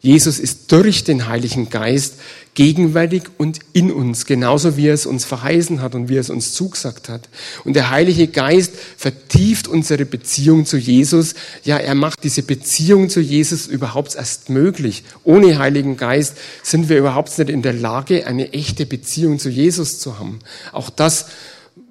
Jesus 0.00 0.38
ist 0.38 0.70
durch 0.72 1.04
den 1.04 1.26
Heiligen 1.26 1.70
Geist 1.70 2.14
gegenwärtig 2.54 3.24
und 3.36 3.60
in 3.72 3.92
uns, 3.92 4.24
genauso 4.24 4.76
wie 4.76 4.88
er 4.88 4.94
es 4.94 5.06
uns 5.06 5.24
verheißen 5.24 5.82
hat 5.82 5.94
und 5.94 6.08
wie 6.08 6.16
er 6.16 6.20
es 6.20 6.30
uns 6.30 6.54
zugesagt 6.54 7.08
hat. 7.08 7.28
Und 7.64 7.74
der 7.74 7.90
Heilige 7.90 8.28
Geist 8.28 8.72
vertieft 8.96 9.68
unsere 9.68 10.06
Beziehung 10.06 10.64
zu 10.64 10.78
Jesus. 10.78 11.34
Ja, 11.64 11.76
er 11.76 11.94
macht 11.94 12.24
diese 12.24 12.42
Beziehung 12.42 13.10
zu 13.10 13.20
Jesus 13.20 13.66
überhaupt 13.66 14.14
erst 14.14 14.48
möglich. 14.48 15.04
Ohne 15.22 15.58
Heiligen 15.58 15.96
Geist 15.96 16.36
sind 16.62 16.88
wir 16.88 16.98
überhaupt 16.98 17.36
nicht 17.38 17.50
in 17.50 17.62
der 17.62 17.74
Lage, 17.74 18.26
eine 18.26 18.52
echte 18.52 18.86
Beziehung 18.86 19.38
zu 19.38 19.50
Jesus 19.50 20.00
zu 20.00 20.18
haben. 20.18 20.38
Auch 20.72 20.88
das 20.88 21.26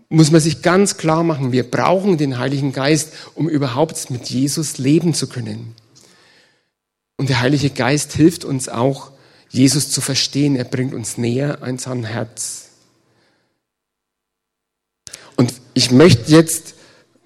muss 0.09 0.31
man 0.31 0.41
sich 0.41 0.61
ganz 0.61 0.97
klar 0.97 1.23
machen. 1.23 1.51
Wir 1.51 1.63
brauchen 1.63 2.17
den 2.17 2.39
Heiligen 2.39 2.73
Geist, 2.73 3.11
um 3.35 3.49
überhaupt 3.49 4.09
mit 4.09 4.29
Jesus 4.29 4.77
leben 4.77 5.13
zu 5.13 5.27
können. 5.27 5.73
Und 7.17 7.29
der 7.29 7.39
Heilige 7.41 7.69
Geist 7.69 8.13
hilft 8.13 8.45
uns 8.45 8.67
auch, 8.67 9.11
Jesus 9.49 9.89
zu 9.89 10.01
verstehen. 10.01 10.55
Er 10.55 10.65
bringt 10.65 10.93
uns 10.93 11.17
näher 11.17 11.63
an 11.63 11.77
sein 11.77 12.03
Herz. 12.03 12.69
Und 15.37 15.53
ich 15.73 15.91
möchte 15.91 16.31
jetzt 16.31 16.75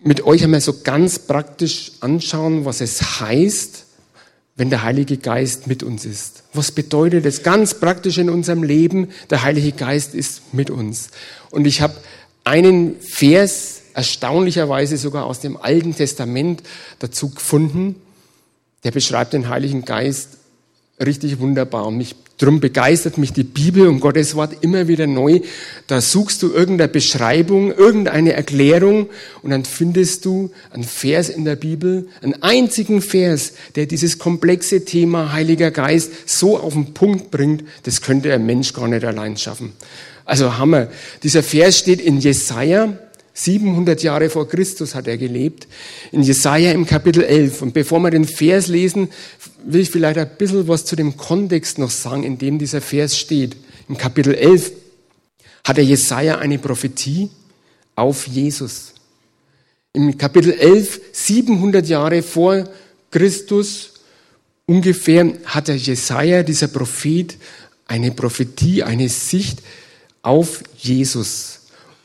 mit 0.01 0.23
euch 0.23 0.43
einmal 0.43 0.61
so 0.61 0.81
ganz 0.83 1.19
praktisch 1.19 1.91
anschauen, 1.99 2.65
was 2.65 2.81
es 2.81 3.19
heißt, 3.19 3.85
wenn 4.55 4.69
der 4.69 4.83
Heilige 4.83 5.17
Geist 5.17 5.67
mit 5.67 5.83
uns 5.83 6.05
ist. 6.05 6.43
Was 6.53 6.71
bedeutet 6.71 7.25
es 7.25 7.43
ganz 7.43 7.79
praktisch 7.79 8.17
in 8.17 8.29
unserem 8.29 8.63
Leben? 8.63 9.09
Der 9.29 9.43
Heilige 9.43 9.71
Geist 9.71 10.13
ist 10.13 10.53
mit 10.53 10.69
uns. 10.69 11.09
Und 11.49 11.65
ich 11.65 11.81
habe 11.81 11.95
einen 12.43 12.99
Vers 13.01 13.81
erstaunlicherweise 13.93 14.97
sogar 14.97 15.25
aus 15.25 15.39
dem 15.39 15.57
Alten 15.57 15.95
Testament 15.95 16.63
dazu 16.99 17.29
gefunden 17.29 17.95
der 18.83 18.91
beschreibt 18.91 19.33
den 19.33 19.49
Heiligen 19.49 19.85
Geist 19.85 20.39
richtig 21.03 21.39
wunderbar. 21.39 21.85
Und 21.87 21.97
mich, 21.97 22.15
drum 22.37 22.59
begeistert 22.59 23.17
mich 23.17 23.33
die 23.33 23.43
Bibel 23.43 23.87
und 23.87 23.99
Gottes 23.99 24.35
Wort 24.35 24.57
immer 24.61 24.87
wieder 24.87 25.07
neu. 25.07 25.41
Da 25.87 26.01
suchst 26.01 26.41
du 26.43 26.51
irgendeine 26.51 26.89
Beschreibung, 26.89 27.71
irgendeine 27.71 28.33
Erklärung 28.33 29.09
und 29.41 29.51
dann 29.51 29.65
findest 29.65 30.25
du 30.25 30.51
einen 30.71 30.83
Vers 30.83 31.29
in 31.29 31.45
der 31.45 31.55
Bibel, 31.55 32.07
einen 32.21 32.41
einzigen 32.43 33.01
Vers, 33.01 33.53
der 33.75 33.85
dieses 33.85 34.19
komplexe 34.19 34.85
Thema 34.85 35.31
Heiliger 35.31 35.71
Geist 35.71 36.11
so 36.29 36.57
auf 36.57 36.73
den 36.73 36.93
Punkt 36.93 37.31
bringt, 37.31 37.63
das 37.83 38.01
könnte 38.01 38.33
ein 38.33 38.45
Mensch 38.45 38.73
gar 38.73 38.87
nicht 38.87 39.05
allein 39.05 39.37
schaffen. 39.37 39.73
Also 40.25 40.57
Hammer. 40.57 40.89
Dieser 41.23 41.41
Vers 41.41 41.79
steht 41.79 42.01
in 42.01 42.19
Jesaja, 42.19 42.93
700 43.39 44.03
Jahre 44.03 44.29
vor 44.29 44.49
Christus 44.49 44.95
hat 44.95 45.07
er 45.07 45.17
gelebt, 45.17 45.65
in 46.11 46.23
Jesaja 46.23 46.73
im 46.73 46.85
Kapitel 46.85 47.23
11. 47.23 47.61
Und 47.61 47.73
bevor 47.73 48.01
wir 48.01 48.11
den 48.11 48.25
Vers 48.25 48.67
lesen, 48.67 49.07
will 49.63 49.81
ich 49.81 49.89
vielleicht 49.89 50.17
ein 50.17 50.29
bisschen 50.37 50.67
was 50.67 50.83
zu 50.83 50.97
dem 50.97 51.15
Kontext 51.15 51.77
noch 51.77 51.89
sagen, 51.89 52.23
in 52.23 52.37
dem 52.37 52.59
dieser 52.59 52.81
Vers 52.81 53.17
steht. 53.17 53.55
Im 53.87 53.97
Kapitel 53.97 54.35
11 54.35 54.73
hat 55.63 55.77
der 55.77 55.85
Jesaja 55.85 56.39
eine 56.39 56.59
Prophetie 56.59 57.29
auf 57.95 58.27
Jesus. 58.27 58.93
Im 59.93 60.17
Kapitel 60.17 60.51
11, 60.51 60.99
700 61.13 61.87
Jahre 61.87 62.21
vor 62.21 62.65
Christus 63.09 63.93
ungefähr, 64.65 65.33
hat 65.45 65.69
der 65.69 65.77
Jesaja, 65.77 66.43
dieser 66.43 66.67
Prophet, 66.67 67.37
eine 67.87 68.11
Prophetie, 68.11 68.83
eine 68.83 69.07
Sicht 69.07 69.59
auf 70.21 70.61
Jesus. 70.77 71.58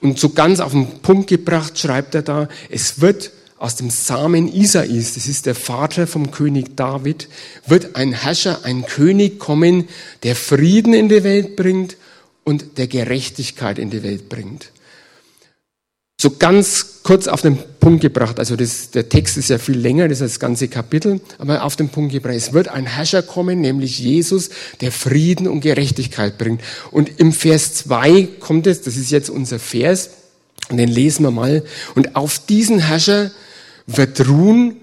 Und 0.04 0.18
so 0.18 0.28
ganz 0.28 0.60
auf 0.60 0.72
den 0.72 1.00
Punkt 1.00 1.28
gebracht 1.28 1.78
schreibt 1.78 2.14
er 2.14 2.20
da, 2.20 2.48
es 2.68 3.00
wird 3.00 3.30
aus 3.56 3.76
dem 3.76 3.88
Samen 3.88 4.52
Isais, 4.52 5.14
das 5.14 5.26
ist 5.26 5.46
der 5.46 5.54
Vater 5.54 6.06
vom 6.06 6.30
König 6.30 6.76
David, 6.76 7.26
wird 7.66 7.96
ein 7.96 8.12
Herrscher, 8.12 8.66
ein 8.66 8.84
König 8.84 9.38
kommen, 9.38 9.88
der 10.22 10.36
Frieden 10.36 10.92
in 10.92 11.08
die 11.08 11.24
Welt 11.24 11.56
bringt 11.56 11.96
und 12.44 12.76
der 12.76 12.86
Gerechtigkeit 12.86 13.78
in 13.78 13.88
die 13.88 14.02
Welt 14.02 14.28
bringt. 14.28 14.72
So 16.16 16.30
ganz 16.30 17.02
kurz 17.02 17.26
auf 17.26 17.42
den 17.42 17.58
Punkt 17.80 18.00
gebracht, 18.00 18.38
also 18.38 18.56
das, 18.56 18.90
der 18.90 19.08
Text 19.08 19.36
ist 19.36 19.50
ja 19.50 19.58
viel 19.58 19.76
länger, 19.76 20.08
das 20.08 20.20
ist 20.20 20.34
das 20.34 20.40
ganze 20.40 20.68
Kapitel, 20.68 21.20
aber 21.38 21.64
auf 21.64 21.76
den 21.76 21.90
Punkt 21.90 22.12
gebracht. 22.12 22.34
Es 22.34 22.52
wird 22.52 22.68
ein 22.68 22.86
Herrscher 22.86 23.22
kommen, 23.22 23.60
nämlich 23.60 23.98
Jesus, 23.98 24.48
der 24.80 24.90
Frieden 24.90 25.48
und 25.48 25.60
Gerechtigkeit 25.60 26.38
bringt. 26.38 26.62
Und 26.90 27.20
im 27.20 27.32
Vers 27.32 27.74
2 27.74 28.28
kommt 28.40 28.66
es, 28.66 28.80
das 28.80 28.96
ist 28.96 29.10
jetzt 29.10 29.28
unser 29.28 29.58
Vers, 29.58 30.10
und 30.70 30.78
den 30.78 30.88
lesen 30.88 31.24
wir 31.24 31.30
mal. 31.30 31.62
Und 31.94 32.16
auf 32.16 32.38
diesen 32.38 32.78
Herrscher 32.78 33.30
wird 33.86 34.26
ruhen 34.26 34.76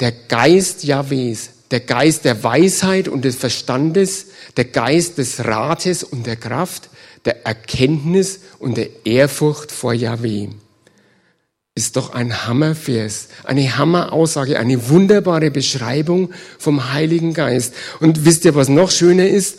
der 0.00 0.12
Geist 0.12 0.84
Jahwes, 0.84 1.50
der 1.70 1.80
Geist 1.80 2.24
der 2.24 2.42
Weisheit 2.44 3.08
und 3.08 3.24
des 3.24 3.36
Verstandes, 3.36 4.26
der 4.56 4.66
Geist 4.66 5.18
des 5.18 5.44
Rates 5.44 6.04
und 6.04 6.26
der 6.26 6.36
Kraft, 6.36 6.90
der 7.28 7.44
Erkenntnis 7.44 8.40
und 8.58 8.78
der 8.78 8.88
Ehrfurcht 9.04 9.70
vor 9.70 9.92
Jahwe. 9.92 10.48
Ist 11.74 11.96
doch 11.96 12.14
ein 12.14 12.46
Hammervers, 12.46 13.28
eine 13.44 13.76
Hammeraussage, 13.76 14.58
eine 14.58 14.88
wunderbare 14.88 15.50
Beschreibung 15.50 16.30
vom 16.58 16.94
Heiligen 16.94 17.34
Geist. 17.34 17.74
Und 18.00 18.24
wisst 18.24 18.46
ihr, 18.46 18.54
was 18.54 18.70
noch 18.70 18.90
schöner 18.90 19.28
ist? 19.28 19.58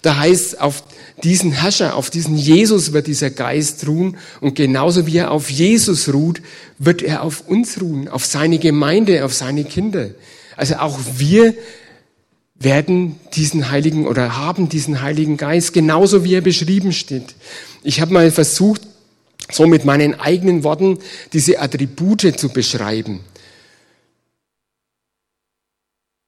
Da 0.00 0.16
heißt 0.16 0.62
auf 0.62 0.82
diesen 1.22 1.52
Herrscher, 1.52 1.94
auf 1.94 2.08
diesen 2.08 2.38
Jesus 2.38 2.94
wird 2.94 3.06
dieser 3.06 3.28
Geist 3.28 3.86
ruhen 3.86 4.16
und 4.40 4.54
genauso 4.54 5.06
wie 5.06 5.18
er 5.18 5.30
auf 5.30 5.50
Jesus 5.50 6.10
ruht, 6.14 6.40
wird 6.78 7.02
er 7.02 7.22
auf 7.22 7.46
uns 7.46 7.82
ruhen, 7.82 8.08
auf 8.08 8.24
seine 8.24 8.58
Gemeinde, 8.58 9.26
auf 9.26 9.34
seine 9.34 9.64
Kinder. 9.64 10.08
Also 10.56 10.76
auch 10.76 10.98
wir 11.18 11.54
werden 12.60 13.18
diesen 13.32 13.70
Heiligen 13.70 14.06
oder 14.06 14.36
haben 14.36 14.68
diesen 14.68 15.00
Heiligen 15.00 15.38
Geist, 15.38 15.72
genauso 15.72 16.24
wie 16.24 16.34
er 16.34 16.42
beschrieben 16.42 16.92
steht. 16.92 17.34
Ich 17.82 18.00
habe 18.00 18.12
mal 18.12 18.30
versucht, 18.30 18.82
so 19.50 19.66
mit 19.66 19.84
meinen 19.84 20.20
eigenen 20.20 20.62
Worten 20.62 20.98
diese 21.32 21.58
Attribute 21.58 22.38
zu 22.38 22.50
beschreiben. 22.50 23.20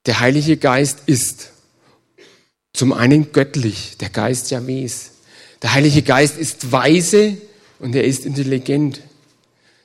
Der 0.06 0.18
Heilige 0.18 0.56
Geist 0.56 1.00
ist 1.06 1.50
zum 2.72 2.92
einen 2.94 3.32
göttlich, 3.32 3.98
der 4.00 4.08
Geist 4.08 4.50
Jahwes. 4.50 5.10
Der 5.60 5.74
Heilige 5.74 6.02
Geist 6.02 6.38
ist 6.38 6.72
weise 6.72 7.36
und 7.78 7.94
er 7.94 8.04
ist 8.04 8.24
intelligent. 8.24 9.02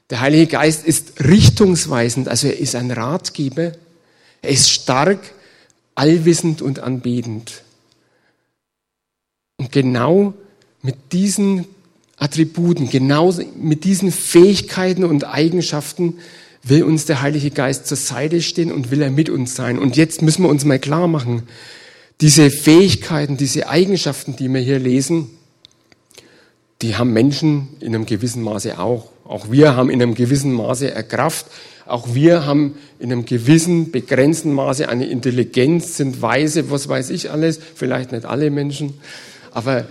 Der 0.09 0.21
Heilige 0.21 0.47
Geist 0.47 0.85
ist 0.85 1.19
richtungsweisend, 1.25 2.29
also 2.29 2.47
er 2.47 2.57
ist 2.57 2.75
ein 2.75 2.89
Ratgeber. 2.89 3.73
Er 4.41 4.49
ist 4.49 4.69
stark, 4.69 5.19
allwissend 5.97 6.61
und 6.61 6.79
anbetend. 6.79 7.63
Und 9.57 9.71
genau 9.71 10.33
mit 10.81 10.95
diesen 11.11 11.65
Attributen, 12.17 12.89
genau 12.89 13.33
mit 13.55 13.83
diesen 13.83 14.11
Fähigkeiten 14.11 15.03
und 15.03 15.23
Eigenschaften 15.23 16.19
will 16.63 16.83
uns 16.83 17.05
der 17.05 17.21
Heilige 17.21 17.51
Geist 17.51 17.87
zur 17.87 17.97
Seite 17.97 18.41
stehen 18.41 18.71
und 18.71 18.91
will 18.91 19.01
er 19.01 19.11
mit 19.11 19.29
uns 19.29 19.55
sein. 19.55 19.79
Und 19.79 19.95
jetzt 19.95 20.21
müssen 20.21 20.43
wir 20.43 20.49
uns 20.49 20.65
mal 20.65 20.79
klar 20.79 21.07
machen, 21.07 21.43
diese 22.21 22.49
Fähigkeiten, 22.49 23.37
diese 23.37 23.69
Eigenschaften, 23.69 24.35
die 24.35 24.49
wir 24.49 24.61
hier 24.61 24.79
lesen, 24.79 25.29
die 26.81 26.95
haben 26.95 27.13
Menschen 27.13 27.69
in 27.79 27.95
einem 27.95 28.05
gewissen 28.05 28.43
Maße 28.43 28.79
auch. 28.79 29.09
Auch 29.23 29.51
wir 29.51 29.75
haben 29.75 29.89
in 29.89 30.01
einem 30.01 30.13
gewissen 30.13 30.53
Maße 30.53 30.93
eine 30.93 31.03
Kraft. 31.03 31.47
Auch 31.87 32.13
wir 32.13 32.45
haben 32.45 32.75
in 32.99 33.11
einem 33.11 33.25
gewissen, 33.25 33.91
begrenzten 33.91 34.53
Maße 34.53 34.89
eine 34.89 35.07
Intelligenz, 35.07 35.97
sind 35.97 36.21
weise, 36.21 36.69
was 36.69 36.87
weiß 36.87 37.09
ich 37.11 37.31
alles. 37.31 37.59
Vielleicht 37.75 38.11
nicht 38.11 38.25
alle 38.25 38.49
Menschen. 38.49 38.95
Aber 39.51 39.85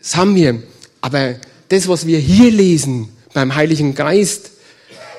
das 0.00 0.16
haben 0.16 0.34
wir. 0.36 0.62
Aber 1.00 1.34
das, 1.68 1.88
was 1.88 2.06
wir 2.06 2.18
hier 2.18 2.50
lesen 2.50 3.08
beim 3.32 3.54
Heiligen 3.54 3.94
Geist, 3.94 4.50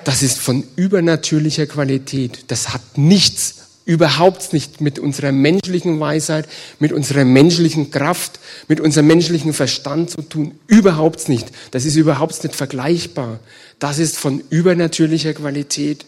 das 0.04 0.24
ist 0.24 0.40
von 0.40 0.64
übernatürlicher 0.76 1.66
Qualität. 1.66 2.46
Das 2.48 2.74
hat 2.74 2.98
nichts 2.98 3.57
überhaupt 3.88 4.52
nicht 4.52 4.82
mit 4.82 5.00
unserer 5.00 5.32
menschlichen 5.32 6.00
Weisheit, 6.02 6.48
mit 6.78 6.92
unserer 6.92 7.24
menschlichen 7.24 7.90
Kraft, 7.90 8.40
mit 8.68 8.82
unserem 8.82 9.08
menschlichen 9.08 9.54
Verstand 9.54 10.12
zu 10.12 10.22
tun. 10.24 10.60
Überhaupt 10.68 11.30
nicht. 11.30 11.48
Das 11.72 11.86
ist 11.86 11.96
überhaupt 11.96 12.44
nicht 12.44 12.54
vergleichbar. 12.54 13.40
Das 13.80 13.98
ist 13.98 14.18
von 14.18 14.44
übernatürlicher 14.50 15.34
Qualität. 15.34 16.06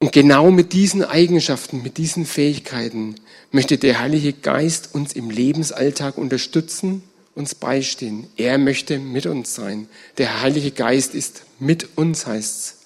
Und 0.00 0.10
genau 0.10 0.50
mit 0.50 0.72
diesen 0.72 1.04
Eigenschaften, 1.04 1.84
mit 1.84 1.98
diesen 1.98 2.26
Fähigkeiten 2.26 3.14
möchte 3.52 3.78
der 3.78 4.00
Heilige 4.00 4.32
Geist 4.32 4.90
uns 4.92 5.12
im 5.12 5.30
Lebensalltag 5.30 6.18
unterstützen, 6.18 7.04
uns 7.36 7.54
beistehen. 7.54 8.26
Er 8.36 8.58
möchte 8.58 8.98
mit 8.98 9.26
uns 9.26 9.54
sein. 9.54 9.88
Der 10.18 10.42
Heilige 10.42 10.72
Geist 10.72 11.14
ist 11.14 11.42
mit 11.60 11.96
uns, 11.96 12.26
heißt's. 12.26 12.78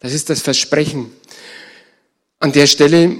Das 0.00 0.14
ist 0.14 0.30
das 0.30 0.40
Versprechen. 0.40 1.10
An 2.40 2.52
der 2.52 2.66
Stelle 2.66 3.18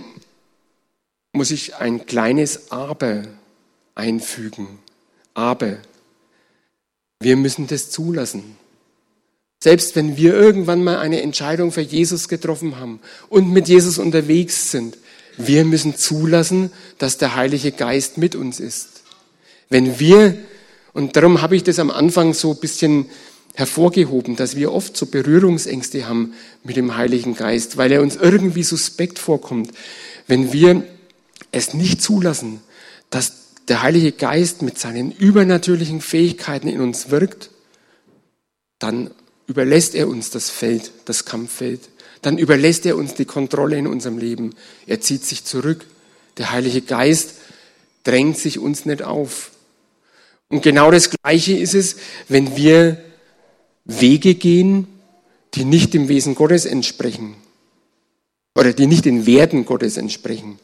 muss 1.32 1.50
ich 1.50 1.76
ein 1.76 2.06
kleines 2.06 2.72
Aber 2.72 3.22
einfügen. 3.94 4.78
Aber 5.34 5.76
wir 7.20 7.36
müssen 7.36 7.66
das 7.66 7.90
zulassen. 7.90 8.56
Selbst 9.62 9.94
wenn 9.94 10.16
wir 10.16 10.32
irgendwann 10.32 10.82
mal 10.82 10.98
eine 10.98 11.20
Entscheidung 11.20 11.70
für 11.70 11.82
Jesus 11.82 12.28
getroffen 12.28 12.78
haben 12.78 13.00
und 13.28 13.52
mit 13.52 13.68
Jesus 13.68 13.98
unterwegs 13.98 14.70
sind, 14.70 14.96
wir 15.36 15.66
müssen 15.66 15.96
zulassen, 15.96 16.72
dass 16.96 17.18
der 17.18 17.36
Heilige 17.36 17.72
Geist 17.72 18.16
mit 18.16 18.34
uns 18.34 18.58
ist. 18.58 19.02
Wenn 19.68 20.00
wir, 20.00 20.34
und 20.94 21.14
darum 21.14 21.42
habe 21.42 21.56
ich 21.56 21.62
das 21.62 21.78
am 21.78 21.90
Anfang 21.90 22.32
so 22.32 22.52
ein 22.52 22.60
bisschen 22.60 23.10
hervorgehoben, 23.54 24.36
dass 24.36 24.56
wir 24.56 24.72
oft 24.72 24.96
so 24.96 25.06
Berührungsängste 25.06 26.08
haben 26.08 26.34
mit 26.64 26.76
dem 26.76 26.96
Heiligen 26.96 27.34
Geist, 27.34 27.76
weil 27.76 27.92
er 27.92 28.02
uns 28.02 28.16
irgendwie 28.16 28.62
suspekt 28.62 29.18
vorkommt. 29.18 29.70
Wenn 30.26 30.52
wir 30.52 30.84
es 31.52 31.74
nicht 31.74 32.02
zulassen, 32.02 32.60
dass 33.10 33.32
der 33.68 33.82
Heilige 33.82 34.12
Geist 34.12 34.62
mit 34.62 34.78
seinen 34.78 35.12
übernatürlichen 35.12 36.00
Fähigkeiten 36.00 36.68
in 36.68 36.80
uns 36.80 37.10
wirkt, 37.10 37.50
dann 38.78 39.10
überlässt 39.46 39.94
er 39.94 40.08
uns 40.08 40.30
das 40.30 40.48
Feld, 40.48 40.92
das 41.04 41.24
Kampffeld. 41.24 41.80
Dann 42.22 42.38
überlässt 42.38 42.86
er 42.86 42.96
uns 42.96 43.14
die 43.14 43.24
Kontrolle 43.24 43.76
in 43.76 43.86
unserem 43.86 44.18
Leben. 44.18 44.54
Er 44.86 45.00
zieht 45.00 45.24
sich 45.24 45.44
zurück. 45.44 45.86
Der 46.38 46.52
Heilige 46.52 46.82
Geist 46.82 47.34
drängt 48.04 48.38
sich 48.38 48.58
uns 48.58 48.86
nicht 48.86 49.02
auf. 49.02 49.50
Und 50.48 50.62
genau 50.62 50.90
das 50.90 51.10
Gleiche 51.10 51.56
ist 51.56 51.74
es, 51.74 51.96
wenn 52.28 52.56
wir 52.56 53.02
Wege 53.84 54.34
gehen, 54.34 54.86
die 55.54 55.64
nicht 55.64 55.94
dem 55.94 56.08
Wesen 56.08 56.34
Gottes 56.34 56.64
entsprechen 56.64 57.34
oder 58.54 58.72
die 58.72 58.86
nicht 58.86 59.04
den 59.04 59.26
Werten 59.26 59.64
Gottes 59.64 59.96
entsprechen. 59.96 60.58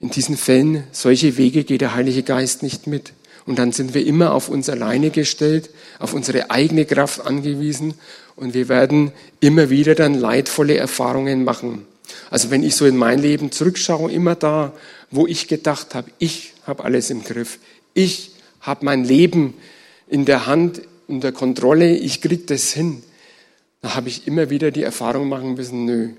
In 0.00 0.10
diesen 0.10 0.36
Fällen, 0.36 0.84
solche 0.92 1.36
Wege 1.36 1.64
geht 1.64 1.80
der 1.80 1.94
Heilige 1.94 2.22
Geist 2.22 2.62
nicht 2.62 2.86
mit. 2.86 3.12
Und 3.46 3.58
dann 3.58 3.72
sind 3.72 3.94
wir 3.94 4.06
immer 4.06 4.34
auf 4.34 4.48
uns 4.48 4.68
alleine 4.68 5.10
gestellt, 5.10 5.70
auf 5.98 6.12
unsere 6.12 6.50
eigene 6.50 6.84
Kraft 6.84 7.26
angewiesen 7.26 7.94
und 8.36 8.54
wir 8.54 8.68
werden 8.68 9.10
immer 9.40 9.70
wieder 9.70 9.94
dann 9.94 10.14
leidvolle 10.14 10.76
Erfahrungen 10.76 11.44
machen. 11.44 11.86
Also 12.30 12.50
wenn 12.50 12.62
ich 12.62 12.76
so 12.76 12.86
in 12.86 12.96
mein 12.96 13.18
Leben 13.18 13.50
zurückschaue, 13.50 14.12
immer 14.12 14.34
da, 14.34 14.72
wo 15.10 15.26
ich 15.26 15.48
gedacht 15.48 15.94
habe, 15.94 16.10
ich 16.18 16.52
habe 16.66 16.84
alles 16.84 17.10
im 17.10 17.24
Griff, 17.24 17.58
ich 17.94 18.32
habe 18.60 18.84
mein 18.84 19.02
Leben 19.02 19.54
in 20.08 20.24
der 20.24 20.46
Hand, 20.46 20.82
unter 21.08 21.32
Kontrolle, 21.32 21.96
ich 21.96 22.20
kriege 22.20 22.44
das 22.44 22.72
hin, 22.72 23.02
da 23.80 23.94
habe 23.94 24.08
ich 24.08 24.26
immer 24.26 24.50
wieder 24.50 24.70
die 24.70 24.82
Erfahrung 24.82 25.28
machen 25.28 25.54
müssen, 25.54 25.84
nö, 25.84 26.10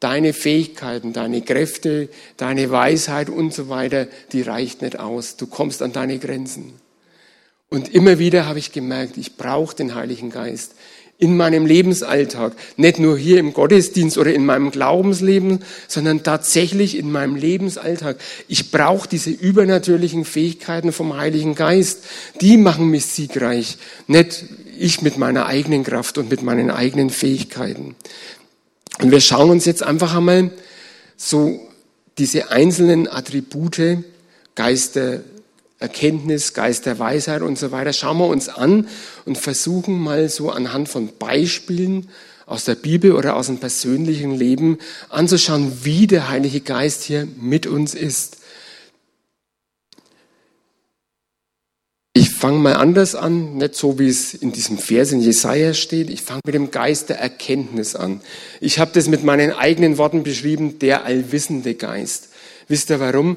deine 0.00 0.32
Fähigkeiten, 0.32 1.12
deine 1.12 1.42
Kräfte, 1.42 2.08
deine 2.36 2.70
Weisheit 2.70 3.30
und 3.30 3.52
so 3.52 3.68
weiter, 3.68 4.06
die 4.32 4.42
reicht 4.42 4.82
nicht 4.82 4.98
aus. 4.98 5.36
Du 5.36 5.46
kommst 5.46 5.82
an 5.82 5.92
deine 5.92 6.18
Grenzen. 6.18 6.74
Und 7.70 7.94
immer 7.94 8.18
wieder 8.18 8.46
habe 8.46 8.58
ich 8.58 8.72
gemerkt, 8.72 9.16
ich 9.16 9.36
brauche 9.36 9.76
den 9.76 9.94
Heiligen 9.94 10.30
Geist 10.30 10.74
in 11.18 11.36
meinem 11.36 11.66
Lebensalltag. 11.66 12.52
Nicht 12.76 13.00
nur 13.00 13.18
hier 13.18 13.38
im 13.38 13.52
Gottesdienst 13.52 14.18
oder 14.18 14.32
in 14.32 14.46
meinem 14.46 14.70
Glaubensleben, 14.70 15.64
sondern 15.88 16.22
tatsächlich 16.22 16.96
in 16.96 17.10
meinem 17.10 17.34
Lebensalltag. 17.34 18.18
Ich 18.46 18.70
brauche 18.70 19.08
diese 19.08 19.30
übernatürlichen 19.30 20.24
Fähigkeiten 20.24 20.92
vom 20.92 21.16
Heiligen 21.16 21.56
Geist. 21.56 22.04
Die 22.40 22.56
machen 22.56 22.88
mich 22.88 23.06
siegreich. 23.06 23.78
Nicht 24.06 24.44
ich 24.78 25.02
mit 25.02 25.18
meiner 25.18 25.46
eigenen 25.46 25.82
Kraft 25.82 26.18
und 26.18 26.30
mit 26.30 26.42
meinen 26.42 26.70
eigenen 26.70 27.10
Fähigkeiten. 27.10 27.96
Und 29.00 29.10
wir 29.10 29.20
schauen 29.20 29.50
uns 29.50 29.64
jetzt 29.64 29.82
einfach 29.82 30.14
einmal 30.14 30.52
so 31.16 31.60
diese 32.16 32.52
einzelnen 32.52 33.08
Attribute, 33.08 34.04
Geister, 34.54 35.20
Erkenntnis, 35.78 36.54
Geist 36.54 36.86
der 36.86 36.98
Weisheit 36.98 37.42
und 37.42 37.58
so 37.58 37.70
weiter, 37.70 37.92
schauen 37.92 38.18
wir 38.18 38.26
uns 38.26 38.48
an 38.48 38.88
und 39.24 39.38
versuchen 39.38 39.98
mal 39.98 40.28
so 40.28 40.50
anhand 40.50 40.88
von 40.88 41.10
Beispielen 41.18 42.08
aus 42.46 42.64
der 42.64 42.74
Bibel 42.74 43.12
oder 43.12 43.36
aus 43.36 43.46
dem 43.46 43.58
persönlichen 43.58 44.34
Leben 44.34 44.78
anzuschauen, 45.08 45.84
wie 45.84 46.06
der 46.06 46.28
Heilige 46.28 46.60
Geist 46.60 47.04
hier 47.04 47.28
mit 47.38 47.66
uns 47.66 47.94
ist. 47.94 48.38
Ich 52.14 52.30
fange 52.30 52.58
mal 52.58 52.74
anders 52.74 53.14
an, 53.14 53.58
nicht 53.58 53.76
so 53.76 53.98
wie 54.00 54.08
es 54.08 54.34
in 54.34 54.50
diesem 54.50 54.78
Vers 54.78 55.12
in 55.12 55.20
Jesaja 55.20 55.74
steht. 55.74 56.10
Ich 56.10 56.22
fange 56.22 56.40
mit 56.44 56.54
dem 56.54 56.72
Geist 56.72 57.10
der 57.10 57.20
Erkenntnis 57.20 57.94
an. 57.94 58.20
Ich 58.60 58.80
habe 58.80 58.90
das 58.92 59.06
mit 59.08 59.22
meinen 59.22 59.52
eigenen 59.52 59.98
Worten 59.98 60.24
beschrieben, 60.24 60.80
der 60.80 61.04
allwissende 61.04 61.74
Geist. 61.74 62.30
Wisst 62.66 62.90
ihr 62.90 62.98
warum? 62.98 63.36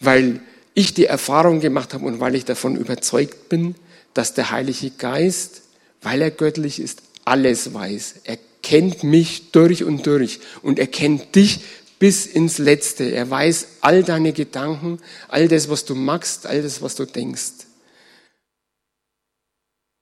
Weil 0.00 0.40
ich 0.78 0.94
die 0.94 1.06
Erfahrung 1.06 1.58
gemacht 1.58 1.92
habe 1.92 2.06
und 2.06 2.20
weil 2.20 2.36
ich 2.36 2.44
davon 2.44 2.76
überzeugt 2.76 3.48
bin, 3.48 3.74
dass 4.14 4.34
der 4.34 4.52
Heilige 4.52 4.90
Geist, 4.90 5.62
weil 6.02 6.22
er 6.22 6.30
göttlich 6.30 6.78
ist, 6.78 7.02
alles 7.24 7.74
weiß. 7.74 8.20
Er 8.24 8.38
kennt 8.62 9.02
mich 9.02 9.50
durch 9.50 9.82
und 9.82 10.06
durch 10.06 10.38
und 10.62 10.78
er 10.78 10.86
kennt 10.86 11.34
dich 11.34 11.60
bis 11.98 12.26
ins 12.26 12.58
Letzte. 12.58 13.04
Er 13.10 13.28
weiß 13.28 13.66
all 13.80 14.04
deine 14.04 14.32
Gedanken, 14.32 15.00
all 15.26 15.48
das, 15.48 15.68
was 15.68 15.84
du 15.84 15.96
magst, 15.96 16.46
all 16.46 16.62
das, 16.62 16.80
was 16.80 16.94
du 16.94 17.04
denkst. 17.04 17.66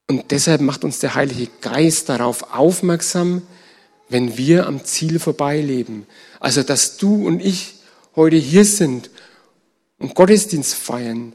Und 0.09 0.30
deshalb 0.30 0.61
macht 0.61 0.85
uns 0.85 0.99
der 0.99 1.14
Heilige 1.14 1.49
Geist 1.62 2.11
darauf 2.11 2.54
aufmerksam, 2.54 3.42
wenn 4.11 4.37
wir 4.37 4.66
am 4.66 4.85
Ziel 4.85 5.18
vorbeileben. 5.18 6.06
Also, 6.38 6.62
dass 6.62 6.99
du 6.99 7.26
und 7.26 7.42
ich 7.42 7.76
heute 8.14 8.37
hier 8.37 8.66
sind 8.66 9.11
und 9.99 10.15
Gottesdienst 10.15 10.75
feiern, 10.75 11.33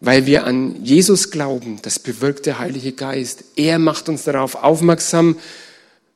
weil 0.00 0.26
wir 0.26 0.44
an 0.44 0.84
Jesus 0.84 1.30
glauben, 1.30 1.78
das 1.82 1.98
bewirkt 1.98 2.46
der 2.46 2.58
Heilige 2.58 2.92
Geist. 2.92 3.44
Er 3.56 3.78
macht 3.78 4.08
uns 4.08 4.24
darauf 4.24 4.54
aufmerksam, 4.54 5.36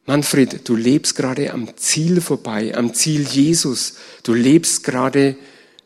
Manfred, 0.06 0.68
du 0.68 0.76
lebst 0.76 1.16
gerade 1.16 1.52
am 1.52 1.76
Ziel 1.76 2.20
vorbei, 2.20 2.74
am 2.74 2.92
Ziel 2.92 3.22
Jesus. 3.22 3.94
Du 4.22 4.34
lebst 4.34 4.84
gerade 4.84 5.36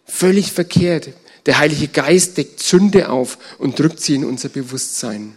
völlig 0.06 0.52
verkehrt. 0.52 1.10
Der 1.46 1.58
Heilige 1.58 1.86
Geist 1.86 2.36
deckt 2.36 2.60
Sünde 2.60 3.10
auf 3.10 3.38
und 3.58 3.78
drückt 3.78 4.00
sie 4.00 4.16
in 4.16 4.24
unser 4.24 4.48
Bewusstsein. 4.48 5.36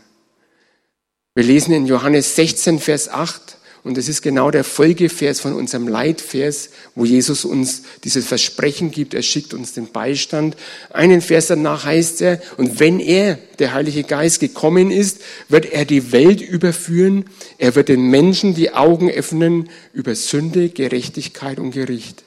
Wir 1.35 1.43
lesen 1.43 1.73
in 1.73 1.85
Johannes 1.85 2.35
16, 2.35 2.79
Vers 2.79 3.07
8, 3.07 3.57
und 3.83 3.97
das 3.97 4.07
ist 4.07 4.21
genau 4.21 4.51
der 4.51 4.63
Folgevers 4.63 5.39
von 5.39 5.53
unserem 5.53 5.87
Leitvers, 5.87 6.69
wo 6.93 7.03
Jesus 7.03 7.45
uns 7.45 7.81
dieses 8.03 8.27
Versprechen 8.27 8.91
gibt, 8.91 9.15
er 9.15 9.23
schickt 9.23 9.55
uns 9.55 9.73
den 9.73 9.91
Beistand. 9.91 10.55
Einen 10.91 11.21
Vers 11.21 11.47
danach 11.47 11.83
heißt 11.85 12.21
er, 12.21 12.41
und 12.57 12.79
wenn 12.79 12.99
er, 12.99 13.39
der 13.57 13.73
Heilige 13.73 14.03
Geist, 14.03 14.39
gekommen 14.39 14.91
ist, 14.91 15.21
wird 15.49 15.65
er 15.65 15.85
die 15.85 16.11
Welt 16.11 16.41
überführen, 16.41 17.25
er 17.57 17.73
wird 17.73 17.89
den 17.89 18.09
Menschen 18.09 18.53
die 18.53 18.71
Augen 18.71 19.09
öffnen 19.09 19.69
über 19.93 20.13
Sünde, 20.13 20.69
Gerechtigkeit 20.69 21.57
und 21.57 21.71
Gericht. 21.71 22.23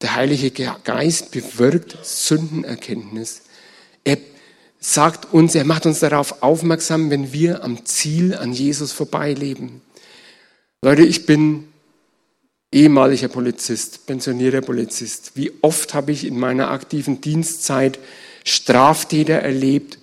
Der 0.00 0.14
Heilige 0.14 0.50
Geist 0.84 1.32
bewirkt 1.32 1.98
Sündenerkenntnis. 2.02 3.42
Er 4.04 4.16
sagt 4.80 5.34
uns, 5.34 5.54
er 5.54 5.64
macht 5.64 5.84
uns 5.84 5.98
darauf 5.98 6.42
aufmerksam, 6.42 7.10
wenn 7.10 7.32
wir 7.32 7.62
am 7.62 7.84
Ziel 7.84 8.34
an 8.34 8.52
Jesus 8.52 8.92
vorbeileben. 8.92 9.82
Leute, 10.80 11.02
ich 11.02 11.26
bin 11.26 11.66
ehemaliger 12.70 13.26
Polizist, 13.26 14.06
pensionierter 14.06 14.60
Polizist. 14.60 15.32
Wie 15.34 15.52
oft 15.60 15.92
habe 15.92 16.12
ich 16.12 16.24
in 16.24 16.38
meiner 16.38 16.70
aktiven 16.70 17.20
Dienstzeit 17.20 17.98
Straftäter 18.44 19.34
erlebt, 19.34 19.98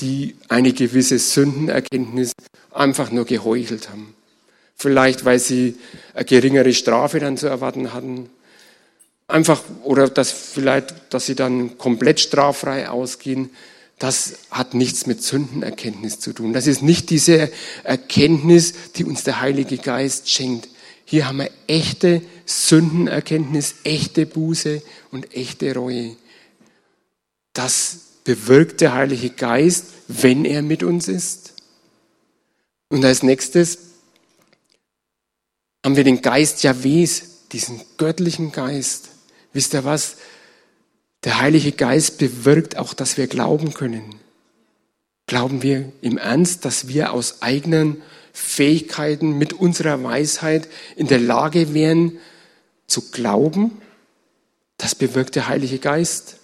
die 0.00 0.36
eine 0.48 0.72
gewisse 0.72 1.18
Sündenerkenntnis 1.18 2.32
einfach 2.72 3.10
nur 3.10 3.26
geheuchelt 3.26 3.90
haben. 3.90 4.14
Vielleicht, 4.74 5.26
weil 5.26 5.38
sie 5.38 5.76
eine 6.14 6.24
geringere 6.24 6.72
Strafe 6.72 7.18
dann 7.20 7.36
zu 7.36 7.46
erwarten 7.48 7.92
hatten. 7.92 8.30
Einfach, 9.28 9.62
oder 9.82 10.08
dass 10.08 10.32
vielleicht, 10.32 10.94
dass 11.12 11.26
sie 11.26 11.34
dann 11.34 11.76
komplett 11.76 12.20
straffrei 12.20 12.88
ausgehen 12.88 13.50
das 13.98 14.34
hat 14.50 14.74
nichts 14.74 15.06
mit 15.06 15.22
Sündenerkenntnis 15.22 16.20
zu 16.20 16.32
tun. 16.32 16.52
Das 16.52 16.66
ist 16.66 16.82
nicht 16.82 17.08
diese 17.10 17.50
Erkenntnis, 17.82 18.74
die 18.96 19.04
uns 19.04 19.24
der 19.24 19.40
Heilige 19.40 19.78
Geist 19.78 20.28
schenkt. 20.28 20.68
Hier 21.06 21.28
haben 21.28 21.38
wir 21.38 21.50
echte 21.66 22.20
Sündenerkenntnis, 22.44 23.76
echte 23.84 24.26
Buße 24.26 24.82
und 25.10 25.34
echte 25.34 25.74
Reue. 25.74 26.16
Das 27.54 28.00
bewirkt 28.24 28.82
der 28.82 28.92
Heilige 28.92 29.30
Geist, 29.30 29.86
wenn 30.08 30.44
er 30.44 30.62
mit 30.62 30.82
uns 30.82 31.08
ist. 31.08 31.54
Und 32.88 33.04
als 33.04 33.22
nächstes 33.22 33.78
haben 35.84 35.96
wir 35.96 36.04
den 36.04 36.20
Geist 36.20 36.62
Jahwes, 36.64 37.46
diesen 37.52 37.80
göttlichen 37.96 38.52
Geist. 38.52 39.08
Wisst 39.52 39.72
ihr 39.72 39.84
was? 39.84 40.16
Der 41.26 41.40
Heilige 41.40 41.72
Geist 41.72 42.18
bewirkt 42.18 42.76
auch, 42.78 42.94
dass 42.94 43.16
wir 43.16 43.26
glauben 43.26 43.74
können. 43.74 44.14
Glauben 45.26 45.60
wir 45.60 45.92
im 46.00 46.18
Ernst, 46.18 46.64
dass 46.64 46.86
wir 46.86 47.12
aus 47.12 47.42
eigenen 47.42 48.00
Fähigkeiten 48.32 49.36
mit 49.36 49.52
unserer 49.52 50.00
Weisheit 50.04 50.68
in 50.94 51.08
der 51.08 51.18
Lage 51.18 51.74
wären 51.74 52.20
zu 52.86 53.10
glauben? 53.10 53.82
Das 54.78 54.94
bewirkt 54.94 55.34
der 55.34 55.48
Heilige 55.48 55.80
Geist. 55.80 56.36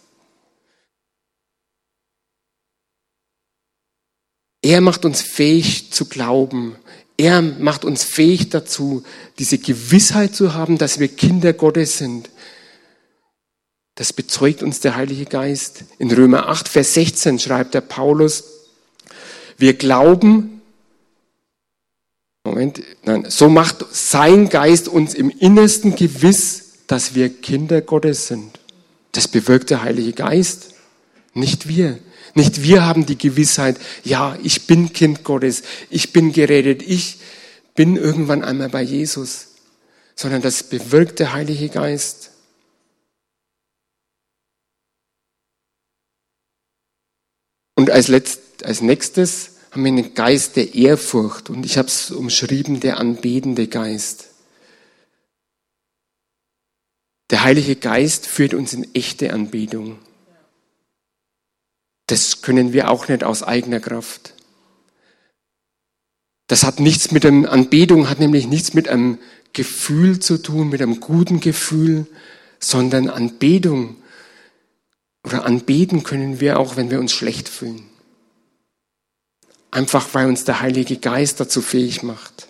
Er 4.63 4.81
macht 4.81 5.05
uns 5.05 5.23
fähig 5.23 5.93
zu 5.93 6.07
glauben. 6.07 6.75
Er 7.17 7.41
macht 7.41 7.85
uns 7.85 8.03
fähig 8.03 8.49
dazu, 8.49 9.05
diese 9.39 9.59
Gewissheit 9.59 10.35
zu 10.35 10.55
haben, 10.55 10.77
dass 10.77 10.99
wir 10.99 11.07
Kinder 11.07 11.53
Gottes 11.53 11.99
sind. 11.99 12.32
Das 13.95 14.13
bezeugt 14.13 14.63
uns 14.63 14.81
der 14.81 14.97
Heilige 14.97 15.27
Geist. 15.27 15.85
In 15.99 16.11
Römer 16.11 16.49
8, 16.49 16.69
Vers 16.69 16.95
16 16.95 17.39
schreibt 17.39 17.75
der 17.75 17.83
Paulus, 17.83 18.45
wir 19.59 19.75
glauben, 19.75 20.63
Moment, 22.45 22.83
nein, 23.05 23.27
so 23.29 23.49
macht 23.49 23.85
sein 23.93 24.49
Geist 24.49 24.89
uns 24.89 25.15
im 25.15 25.31
Innersten 25.31 25.95
gewiss, 25.95 26.73
dass 26.89 27.15
wir 27.15 27.29
Kinder 27.29 27.81
Gottes 27.81 28.27
sind. 28.27 28.59
Das 29.13 29.29
bewirkt 29.29 29.71
der 29.71 29.83
Heilige 29.83 30.13
Geist, 30.13 30.71
nicht 31.35 31.69
wir. 31.69 31.99
Nicht 32.35 32.63
wir 32.63 32.85
haben 32.85 33.07
die 33.07 33.19
Gewissheit, 33.19 33.77
ja, 34.05 34.37
ich 34.43 34.67
bin 34.67 34.93
Kind 34.93 35.23
Gottes, 35.23 35.63
ich 35.91 36.13
bin 36.13 36.33
gerettet, 36.33 36.83
ich 36.83 37.19
bin 37.75 37.97
irgendwann 37.97 38.43
einmal 38.43 38.71
bei 38.71 38.83
Jesus, 38.83 39.49
sondern 40.17 40.43
das 40.43 40.63
bewirkt 40.63 41.21
der 41.21 41.35
Heilige 41.35 41.69
Geist. 41.69 42.32
Und 47.83 47.91
als, 47.91 48.07
letzt, 48.07 48.65
als 48.65 48.81
nächstes 48.81 49.57
haben 49.73 49.85
wir 49.85 49.91
den 49.91 50.15
Geist 50.15 50.55
der 50.55 50.73
Ehrfurcht 50.77 51.51
und 51.51 51.67
ich 51.67 51.79
habe 51.79 51.89
es 51.89 52.13
umschrieben, 52.13 52.79
der 52.79 52.99
anbetende 52.99 53.67
Geist. 53.67 54.29
Der 57.31 57.43
Heilige 57.43 57.75
Geist 57.75 58.29
führt 58.29 58.55
uns 58.55 58.73
in 58.73 58.95
echte 58.95 59.33
Anbetung. 59.33 59.99
Das 62.07 62.41
können 62.41 62.73
wir 62.73 62.89
auch 62.89 63.09
nicht 63.09 63.25
aus 63.25 63.43
eigener 63.43 63.81
Kraft. 63.81 64.35
Das 66.47 66.63
hat 66.63 66.79
nichts 66.79 67.11
mit 67.11 67.27
einem, 67.27 67.47
Anbetung 67.47 68.09
hat 68.09 68.21
nämlich 68.21 68.47
nichts 68.47 68.75
mit 68.75 68.89
einem 68.89 69.19
Gefühl 69.55 70.21
zu 70.21 70.41
tun, 70.41 70.69
mit 70.69 70.81
einem 70.81 71.01
guten 71.01 71.41
Gefühl, 71.41 72.07
sondern 72.61 73.09
Anbetung 73.09 73.97
oder 75.25 75.45
anbeten 75.45 76.03
können 76.03 76.41
wir 76.41 76.59
auch, 76.59 76.77
wenn 76.77 76.91
wir 76.91 77.01
uns 77.01 77.13
schlecht 77.13 77.49
fühlen. 77.49 77.85
Einfach 79.71 80.09
weil 80.13 80.27
uns 80.27 80.45
der 80.45 80.61
Heilige 80.61 80.99
Geist 80.99 81.41
dazu 81.41 81.63
fähig 81.63 82.03
macht. 82.03 82.49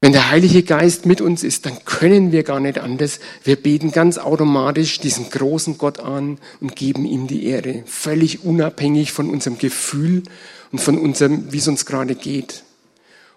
Wenn 0.00 0.12
der 0.12 0.30
Heilige 0.30 0.64
Geist 0.64 1.06
mit 1.06 1.20
uns 1.20 1.44
ist, 1.44 1.64
dann 1.64 1.84
können 1.84 2.32
wir 2.32 2.42
gar 2.42 2.58
nicht 2.58 2.80
anders. 2.80 3.20
Wir 3.44 3.54
beten 3.54 3.92
ganz 3.92 4.18
automatisch 4.18 4.98
diesen 4.98 5.30
großen 5.30 5.78
Gott 5.78 6.00
an 6.00 6.38
und 6.60 6.74
geben 6.74 7.04
ihm 7.04 7.28
die 7.28 7.46
Ehre, 7.46 7.84
völlig 7.86 8.42
unabhängig 8.42 9.12
von 9.12 9.30
unserem 9.30 9.58
Gefühl 9.58 10.24
und 10.72 10.80
von 10.80 10.98
unserem, 10.98 11.52
wie 11.52 11.58
es 11.58 11.68
uns 11.68 11.86
gerade 11.86 12.16
geht. 12.16 12.64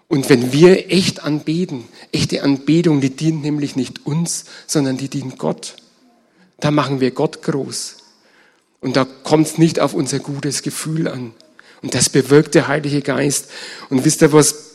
Und 0.08 0.28
wenn 0.28 0.52
wir 0.52 0.90
echt 0.90 1.22
anbeten, 1.22 1.84
echte 2.10 2.42
Anbetung, 2.42 3.00
die 3.00 3.10
dient 3.10 3.42
nämlich 3.42 3.76
nicht 3.76 4.04
uns, 4.04 4.46
sondern 4.66 4.96
die 4.96 5.08
dient 5.08 5.38
Gott. 5.38 5.76
Da 6.60 6.70
machen 6.70 7.00
wir 7.00 7.10
Gott 7.10 7.42
groß. 7.42 7.96
Und 8.80 8.96
da 8.96 9.04
kommt 9.04 9.46
es 9.46 9.58
nicht 9.58 9.80
auf 9.80 9.94
unser 9.94 10.18
gutes 10.18 10.62
Gefühl 10.62 11.08
an. 11.08 11.32
Und 11.82 11.94
das 11.94 12.08
bewirkt 12.08 12.54
der 12.54 12.68
Heilige 12.68 13.02
Geist. 13.02 13.50
Und 13.90 14.04
wisst 14.04 14.22
ihr, 14.22 14.32
was 14.32 14.66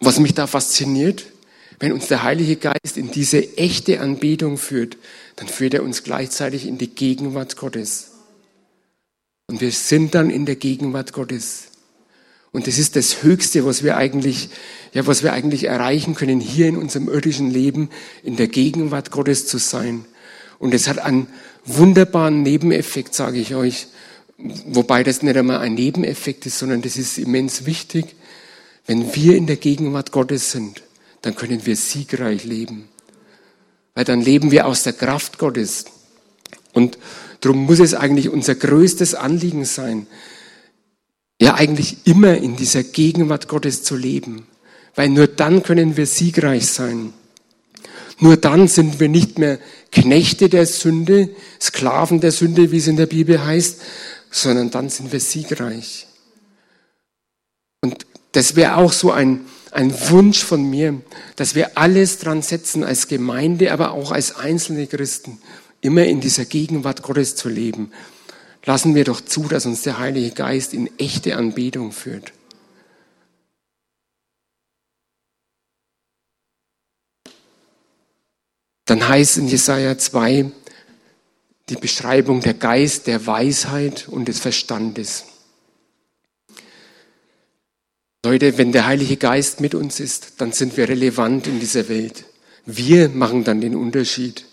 was 0.00 0.18
mich 0.18 0.34
da 0.34 0.46
fasziniert, 0.46 1.26
wenn 1.78 1.92
uns 1.92 2.06
der 2.06 2.22
Heilige 2.22 2.56
Geist 2.56 2.96
in 2.96 3.10
diese 3.10 3.56
echte 3.58 4.00
Anbetung 4.00 4.58
führt, 4.58 4.96
dann 5.36 5.48
führt 5.48 5.74
er 5.74 5.82
uns 5.82 6.02
gleichzeitig 6.04 6.66
in 6.66 6.78
die 6.78 6.88
Gegenwart 6.88 7.56
Gottes. 7.56 8.12
Und 9.48 9.60
wir 9.60 9.70
sind 9.70 10.14
dann 10.14 10.30
in 10.30 10.46
der 10.46 10.56
Gegenwart 10.56 11.12
Gottes. 11.12 11.68
Und 12.52 12.66
das 12.66 12.78
ist 12.78 12.96
das 12.96 13.22
Höchste, 13.22 13.66
was 13.66 13.82
wir 13.82 13.96
eigentlich, 13.96 14.48
ja, 14.94 15.06
was 15.06 15.22
wir 15.22 15.34
eigentlich 15.34 15.64
erreichen 15.64 16.14
können, 16.14 16.40
hier 16.40 16.68
in 16.68 16.76
unserem 16.76 17.08
irdischen 17.08 17.50
Leben, 17.50 17.90
in 18.22 18.36
der 18.36 18.48
Gegenwart 18.48 19.10
Gottes 19.10 19.46
zu 19.46 19.58
sein. 19.58 20.06
Und 20.58 20.74
es 20.74 20.88
hat 20.88 20.98
einen 20.98 21.28
wunderbaren 21.64 22.42
Nebeneffekt, 22.42 23.14
sage 23.14 23.38
ich 23.38 23.54
euch. 23.54 23.88
Wobei 24.38 25.02
das 25.02 25.22
nicht 25.22 25.36
einmal 25.36 25.58
ein 25.58 25.74
Nebeneffekt 25.74 26.46
ist, 26.46 26.58
sondern 26.58 26.82
das 26.82 26.96
ist 26.96 27.18
immens 27.18 27.66
wichtig. 27.66 28.16
Wenn 28.86 29.14
wir 29.14 29.36
in 29.36 29.46
der 29.46 29.56
Gegenwart 29.56 30.12
Gottes 30.12 30.52
sind, 30.52 30.82
dann 31.22 31.34
können 31.34 31.66
wir 31.66 31.76
siegreich 31.76 32.44
leben. 32.44 32.88
Weil 33.94 34.04
dann 34.04 34.20
leben 34.20 34.50
wir 34.50 34.66
aus 34.66 34.82
der 34.82 34.92
Kraft 34.92 35.38
Gottes. 35.38 35.86
Und 36.72 36.98
darum 37.40 37.64
muss 37.64 37.80
es 37.80 37.94
eigentlich 37.94 38.28
unser 38.28 38.54
größtes 38.54 39.14
Anliegen 39.14 39.64
sein, 39.64 40.06
ja 41.40 41.54
eigentlich 41.54 41.98
immer 42.04 42.36
in 42.36 42.56
dieser 42.56 42.82
Gegenwart 42.82 43.48
Gottes 43.48 43.82
zu 43.82 43.96
leben. 43.96 44.46
Weil 44.94 45.08
nur 45.08 45.26
dann 45.26 45.62
können 45.62 45.96
wir 45.96 46.06
siegreich 46.06 46.66
sein. 46.66 47.12
Nur 48.18 48.36
dann 48.36 48.68
sind 48.68 49.00
wir 49.00 49.08
nicht 49.08 49.38
mehr 49.38 49.58
Knechte 49.96 50.50
der 50.50 50.66
Sünde, 50.66 51.30
Sklaven 51.58 52.20
der 52.20 52.30
Sünde, 52.30 52.70
wie 52.70 52.76
es 52.76 52.86
in 52.86 52.98
der 52.98 53.06
Bibel 53.06 53.42
heißt, 53.42 53.80
sondern 54.30 54.70
dann 54.70 54.90
sind 54.90 55.10
wir 55.10 55.20
siegreich. 55.20 56.06
Und 57.80 58.04
das 58.32 58.56
wäre 58.56 58.76
auch 58.76 58.92
so 58.92 59.10
ein, 59.10 59.46
ein 59.70 59.94
Wunsch 60.10 60.44
von 60.44 60.68
mir, 60.68 61.00
dass 61.36 61.54
wir 61.54 61.78
alles 61.78 62.18
dran 62.18 62.42
setzen, 62.42 62.84
als 62.84 63.08
Gemeinde, 63.08 63.72
aber 63.72 63.92
auch 63.92 64.12
als 64.12 64.36
einzelne 64.36 64.86
Christen, 64.86 65.38
immer 65.80 66.04
in 66.04 66.20
dieser 66.20 66.44
Gegenwart 66.44 67.02
Gottes 67.02 67.34
zu 67.34 67.48
leben. 67.48 67.90
Lassen 68.66 68.94
wir 68.94 69.04
doch 69.04 69.22
zu, 69.22 69.44
dass 69.44 69.64
uns 69.64 69.80
der 69.80 69.98
Heilige 69.98 70.32
Geist 70.32 70.74
in 70.74 70.90
echte 70.98 71.36
Anbetung 71.36 71.92
führt. 71.92 72.34
Dann 78.96 79.08
heißt 79.08 79.36
in 79.36 79.46
Jesaja 79.46 79.98
2 79.98 80.50
die 81.68 81.74
Beschreibung 81.74 82.40
der 82.40 82.54
Geist 82.54 83.06
der 83.06 83.26
Weisheit 83.26 84.08
und 84.08 84.26
des 84.26 84.38
Verstandes. 84.38 85.24
Leute, 88.24 88.56
wenn 88.56 88.72
der 88.72 88.86
Heilige 88.86 89.18
Geist 89.18 89.60
mit 89.60 89.74
uns 89.74 90.00
ist, 90.00 90.40
dann 90.40 90.52
sind 90.52 90.78
wir 90.78 90.88
relevant 90.88 91.46
in 91.46 91.60
dieser 91.60 91.90
Welt. 91.90 92.24
Wir 92.64 93.10
machen 93.10 93.44
dann 93.44 93.60
den 93.60 93.76
Unterschied 93.76 94.46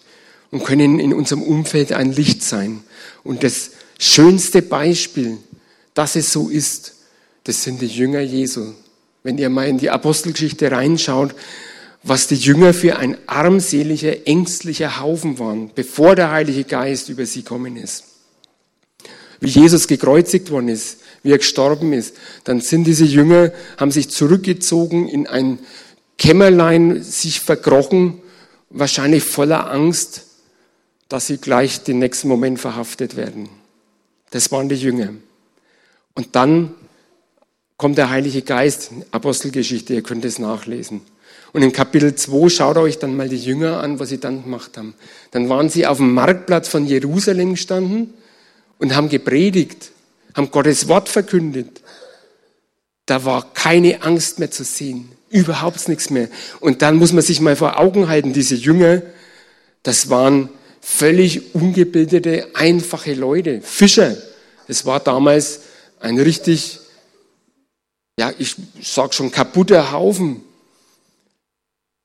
und 0.52 0.66
können 0.66 1.00
in 1.00 1.14
unserem 1.14 1.42
Umfeld 1.42 1.94
ein 1.94 2.12
Licht 2.12 2.44
sein. 2.44 2.84
Und 3.24 3.46
das 3.46 3.72
schönste 3.98 4.62
Beispiel, 4.62 5.38
dass 5.94 6.18
es 6.18 6.34
so 6.34 6.50
ist, 6.50 6.96
das 7.46 7.64
sind 7.64 7.82
die 7.82 7.88
Jünger 7.88 8.20
Jesu. 8.20 8.74
Wenn 9.24 9.38
ihr 9.38 9.50
mal 9.50 9.70
in 9.70 9.78
die 9.78 9.90
Apostelgeschichte 9.90 10.70
reinschaut, 10.70 11.34
was 12.04 12.28
die 12.28 12.36
Jünger 12.36 12.74
für 12.74 12.98
ein 12.98 13.18
armseliger, 13.28 14.28
ängstlicher 14.28 15.00
Haufen 15.00 15.40
waren, 15.40 15.72
bevor 15.74 16.16
der 16.16 16.32
Heilige 16.32 16.66
Geist 16.66 17.10
über 17.10 17.26
sie 17.26 17.44
kommen 17.44 17.78
ist. 17.78 18.04
Wie 19.40 19.50
Jesus 19.50 19.88
gekreuzigt 19.88 20.52
worden 20.52 20.68
ist, 20.68 21.00
wie 21.24 21.32
er 21.32 21.38
gestorben 21.38 21.94
ist. 21.94 22.16
Dann 22.44 22.62
sind 22.62 22.86
diese 22.86 23.06
Jünger, 23.06 23.52
haben 23.78 23.92
sich 23.92 24.10
zurückgezogen 24.10 25.08
in 25.08 25.28
ein 25.28 25.60
Kämmerlein, 26.18 27.02
sich 27.02 27.40
verkrochen, 27.40 28.22
wahrscheinlich 28.70 29.24
voller 29.24 29.72
Angst, 29.72 30.28
dass 31.10 31.28
sie 31.28 31.38
gleich 31.38 31.84
den 31.84 32.00
nächsten 32.00 32.28
Moment 32.28 32.60
verhaftet 32.60 33.16
werden. 33.16 33.50
Das 34.32 34.52
waren 34.52 34.68
die 34.68 34.76
Jünger. 34.76 35.10
Und 36.16 36.36
dann 36.36 36.74
kommt 37.78 37.98
der 37.98 38.10
Heilige 38.10 38.42
Geist, 38.42 38.92
Apostelgeschichte, 39.12 39.94
ihr 39.94 40.04
könnt 40.04 40.26
es 40.26 40.40
nachlesen. 40.40 41.02
Und 41.54 41.62
in 41.62 41.72
Kapitel 41.72 42.16
2 42.16 42.50
schaut 42.50 42.78
euch 42.78 43.00
dann 43.00 43.16
mal 43.16 43.30
die 43.30 43.38
Jünger 43.38 43.80
an, 43.80 44.00
was 44.00 44.10
sie 44.10 44.20
dann 44.20 44.44
gemacht 44.44 44.78
haben. 44.78 44.96
Dann 45.32 45.50
waren 45.50 45.70
sie 45.70 45.88
auf 45.88 45.98
dem 45.98 46.14
Marktplatz 46.14 46.68
von 46.68 46.86
Jerusalem 46.86 47.52
gestanden 47.52 48.14
und 48.80 48.96
haben 48.96 49.08
gepredigt 49.08 49.94
haben 50.34 50.52
Gottes 50.52 50.88
Wort 50.88 51.10
verkündet. 51.10 51.82
Da 53.06 53.26
war 53.26 53.54
keine 53.54 54.02
Angst 54.04 54.40
mehr 54.40 54.52
zu 54.52 54.64
sehen, 54.64 55.12
überhaupt 55.30 55.88
nichts 55.90 56.10
mehr. 56.10 56.30
Und 56.60 56.82
dann 56.82 56.96
muss 56.96 57.12
man 57.12 57.24
sich 57.24 57.42
mal 57.42 57.56
vor 57.56 57.80
Augen 57.80 58.08
halten, 58.08 58.34
diese 58.34 58.56
Jünger, 58.56 59.02
das 59.84 60.10
waren 60.10 60.50
völlig 60.82 61.54
ungebildete, 61.54 62.48
einfache 62.54 63.14
Leute, 63.14 63.62
Fischer. 63.62 64.16
Das 64.68 64.86
war 64.86 65.00
damals 65.00 65.62
ein 66.00 66.20
richtig, 66.20 66.80
ja, 68.18 68.32
ich 68.38 68.56
sag 68.82 69.14
schon 69.14 69.32
kaputter 69.32 69.92
Haufen. 69.92 70.42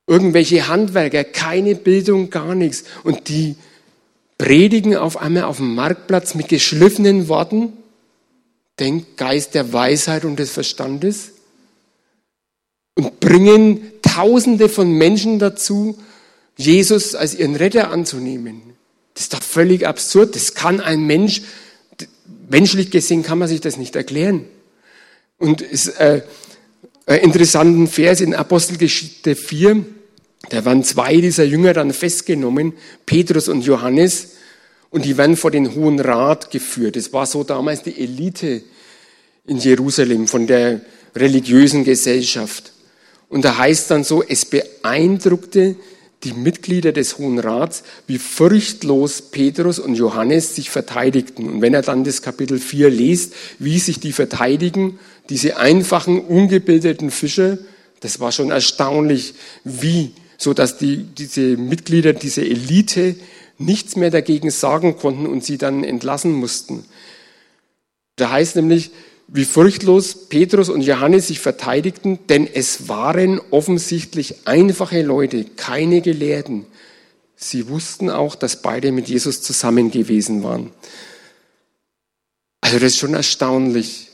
Irgendwelche 0.08 0.66
Handwerker, 0.68 1.22
keine 1.22 1.74
Bildung, 1.76 2.30
gar 2.30 2.54
nichts. 2.54 2.82
Und 3.04 3.28
die 3.28 3.56
predigen 4.38 4.96
auf 4.96 5.18
einmal 5.18 5.44
auf 5.44 5.58
dem 5.58 5.74
Marktplatz 5.74 6.34
mit 6.34 6.48
geschliffenen 6.48 7.28
Worten 7.28 7.74
den 8.80 9.04
Geist 9.16 9.54
der 9.54 9.72
Weisheit 9.72 10.24
und 10.24 10.38
des 10.38 10.50
Verstandes 10.50 11.32
und 12.94 13.20
bringen 13.20 13.82
Tausende 14.02 14.68
von 14.68 14.90
Menschen 14.90 15.38
dazu, 15.38 15.98
Jesus 16.56 17.14
als 17.14 17.34
ihren 17.34 17.54
Retter 17.54 17.90
anzunehmen. 17.90 18.62
Das 19.14 19.24
ist 19.24 19.34
doch 19.34 19.42
völlig 19.42 19.86
absurd. 19.86 20.34
Das 20.34 20.54
kann 20.54 20.80
ein 20.80 21.06
Mensch, 21.06 21.42
menschlich 22.48 22.90
gesehen 22.90 23.22
kann 23.22 23.38
man 23.38 23.48
sich 23.48 23.60
das 23.60 23.76
nicht 23.76 23.94
erklären. 23.94 24.44
Und 25.38 25.60
es 25.60 25.88
äh, 25.88 26.22
ein 27.06 27.20
interessanten 27.20 27.86
Vers 27.86 28.20
in 28.20 28.34
Apostelgeschichte 28.34 29.36
4, 29.36 29.84
da 30.50 30.64
waren 30.64 30.84
zwei 30.84 31.16
dieser 31.16 31.44
Jünger 31.44 31.72
dann 31.72 31.92
festgenommen, 31.92 32.72
Petrus 33.06 33.48
und 33.48 33.62
Johannes, 33.62 34.34
und 34.90 35.04
die 35.04 35.18
werden 35.18 35.36
vor 35.36 35.50
den 35.50 35.74
Hohen 35.74 36.00
Rat 36.00 36.50
geführt. 36.50 36.96
Es 36.96 37.12
war 37.12 37.26
so 37.26 37.44
damals 37.44 37.82
die 37.82 38.00
Elite 38.00 38.62
in 39.46 39.58
Jerusalem 39.58 40.26
von 40.26 40.46
der 40.46 40.80
religiösen 41.14 41.84
Gesellschaft. 41.84 42.72
Und 43.28 43.44
da 43.44 43.58
heißt 43.58 43.90
dann 43.90 44.04
so, 44.04 44.22
es 44.22 44.46
beeindruckte 44.46 45.76
die 46.24 46.32
Mitglieder 46.32 46.92
des 46.92 47.18
Hohen 47.18 47.38
Rats, 47.38 47.84
wie 48.06 48.18
furchtlos 48.18 49.22
Petrus 49.22 49.78
und 49.78 49.94
Johannes 49.94 50.56
sich 50.56 50.70
verteidigten. 50.70 51.48
Und 51.48 51.62
wenn 51.62 51.74
er 51.74 51.82
dann 51.82 52.02
das 52.02 52.22
Kapitel 52.22 52.58
4 52.58 52.90
liest, 52.90 53.34
wie 53.58 53.78
sich 53.78 54.00
die 54.00 54.12
verteidigen, 54.12 54.98
diese 55.28 55.58
einfachen, 55.58 56.20
ungebildeten 56.20 57.10
Fischer, 57.10 57.58
das 58.00 58.18
war 58.20 58.32
schon 58.32 58.50
erstaunlich, 58.50 59.34
wie, 59.64 60.12
so 60.38 60.54
dass 60.54 60.78
die, 60.78 61.02
diese 61.02 61.58
Mitglieder, 61.58 62.14
diese 62.14 62.42
Elite 62.42 63.16
nichts 63.58 63.96
mehr 63.96 64.10
dagegen 64.10 64.50
sagen 64.50 64.96
konnten 64.96 65.26
und 65.26 65.44
sie 65.44 65.58
dann 65.58 65.84
entlassen 65.84 66.32
mussten. 66.32 66.84
Da 68.16 68.30
heißt 68.30 68.56
nämlich, 68.56 68.92
wie 69.26 69.44
furchtlos 69.44 70.28
Petrus 70.28 70.70
und 70.70 70.80
Johannes 70.80 71.26
sich 71.26 71.40
verteidigten, 71.40 72.20
denn 72.28 72.46
es 72.46 72.88
waren 72.88 73.40
offensichtlich 73.50 74.46
einfache 74.46 75.02
Leute, 75.02 75.44
keine 75.44 76.00
Gelehrten. 76.00 76.64
Sie 77.36 77.68
wussten 77.68 78.08
auch, 78.08 78.36
dass 78.36 78.62
beide 78.62 78.90
mit 78.90 79.08
Jesus 79.08 79.42
zusammen 79.42 79.90
gewesen 79.90 80.42
waren. 80.42 80.70
Also 82.60 82.78
das 82.78 82.92
ist 82.92 82.98
schon 82.98 83.14
erstaunlich. 83.14 84.08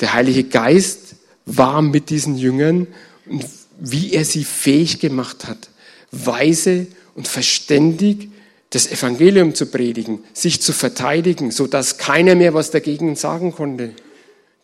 Der 0.00 0.12
Heilige 0.12 0.44
Geist 0.44 1.16
war 1.46 1.80
mit 1.80 2.10
diesen 2.10 2.36
Jüngern 2.36 2.86
und 3.26 3.44
wie 3.78 4.12
er 4.12 4.24
sie 4.24 4.44
fähig 4.44 5.00
gemacht 5.00 5.46
hat, 5.46 5.68
weise 6.10 6.86
und 7.14 7.28
verständig 7.28 8.28
das 8.70 8.90
Evangelium 8.90 9.54
zu 9.54 9.66
predigen, 9.66 10.24
sich 10.32 10.60
zu 10.60 10.72
verteidigen, 10.72 11.50
so 11.50 11.66
dass 11.66 11.98
keiner 11.98 12.34
mehr 12.34 12.54
was 12.54 12.70
dagegen 12.70 13.16
sagen 13.16 13.52
konnte. 13.52 13.92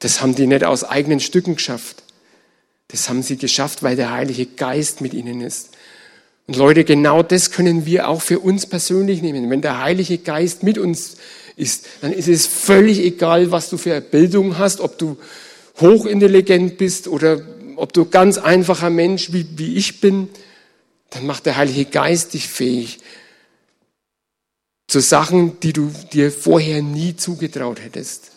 Das 0.01 0.21
haben 0.21 0.35
die 0.35 0.47
nicht 0.47 0.65
aus 0.65 0.85
eigenen 0.85 1.21
Stücken 1.21 1.57
geschafft. 1.57 2.03
Das 2.89 3.09
haben 3.09 3.23
sie 3.23 3.37
geschafft, 3.37 3.83
weil 3.83 3.97
der 3.97 4.13
Heilige 4.13 4.47
Geist 4.47 5.01
mit 5.01 5.15
ihnen 5.15 5.41
ist. 5.41 5.71
Und 6.47 6.57
Leute, 6.57 6.85
genau 6.85 7.23
das 7.23 7.53
können 7.53 7.87
wir 7.87 8.09
auch 8.09 8.21
für 8.21 8.41
uns 8.41 8.67
persönlich 8.67 9.23
nehmen. 9.23 9.49
Wenn 9.49 9.63
der 9.63 9.81
Heilige 9.81 10.19
Geist 10.19 10.63
mit 10.63 10.77
uns 10.77 11.17
ist, 11.57 11.87
dann 12.01 12.13
ist 12.13 12.29
es 12.29 12.47
völlig 12.47 12.99
egal, 12.99 13.53
was 13.53 13.71
du 13.71 13.79
für 13.79 13.93
eine 13.93 14.01
Bildung 14.01 14.59
hast, 14.59 14.81
ob 14.81 14.99
du 14.99 15.17
hochintelligent 15.81 16.77
bist 16.79 17.09
oder 17.09 17.41
ob 17.83 17.93
du 17.93 18.05
ganz 18.05 18.39
einfacher 18.39 18.91
Mensch 18.91 19.33
wie, 19.33 19.59
wie 19.59 19.75
ich 19.75 20.01
bin, 20.01 20.29
dann 21.11 21.27
macht 21.27 21.47
der 21.47 21.57
Heilige 21.57 21.85
Geist 21.85 22.33
dich 22.33 22.47
fähig 22.47 23.01
zu 24.87 25.01
Sachen, 25.01 25.59
die 25.59 25.73
du 25.73 25.93
dir 26.13 26.31
vorher 26.31 26.81
nie 26.81 27.17
zugetraut 27.17 27.81
hättest. 27.81 28.31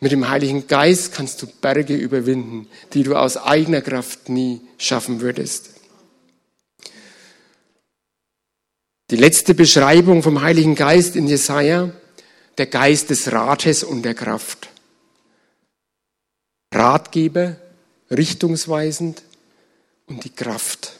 Mit 0.00 0.10
dem 0.12 0.30
Heiligen 0.30 0.68
Geist 0.68 1.12
kannst 1.12 1.42
du 1.42 1.46
Berge 1.46 1.96
überwinden, 1.96 2.66
die 2.94 3.02
du 3.02 3.14
aus 3.14 3.36
eigener 3.36 3.82
Kraft 3.82 4.30
nie 4.30 4.62
schaffen 4.78 5.20
würdest. 5.20 5.68
Die 9.10 9.16
letzte 9.16 9.52
Beschreibung 9.52 10.22
vom 10.22 10.40
Heiligen 10.40 10.76
Geist 10.76 11.14
in 11.14 11.26
Jesaja, 11.26 11.90
der 12.56 12.66
Geist 12.66 13.10
des 13.10 13.30
Rates 13.30 13.84
und 13.84 14.02
der 14.02 14.14
Kraft. 14.14 14.70
Ratgeber, 16.72 17.58
richtungsweisend 18.10 19.22
und 20.06 20.24
die 20.24 20.30
Kraft. 20.30 20.98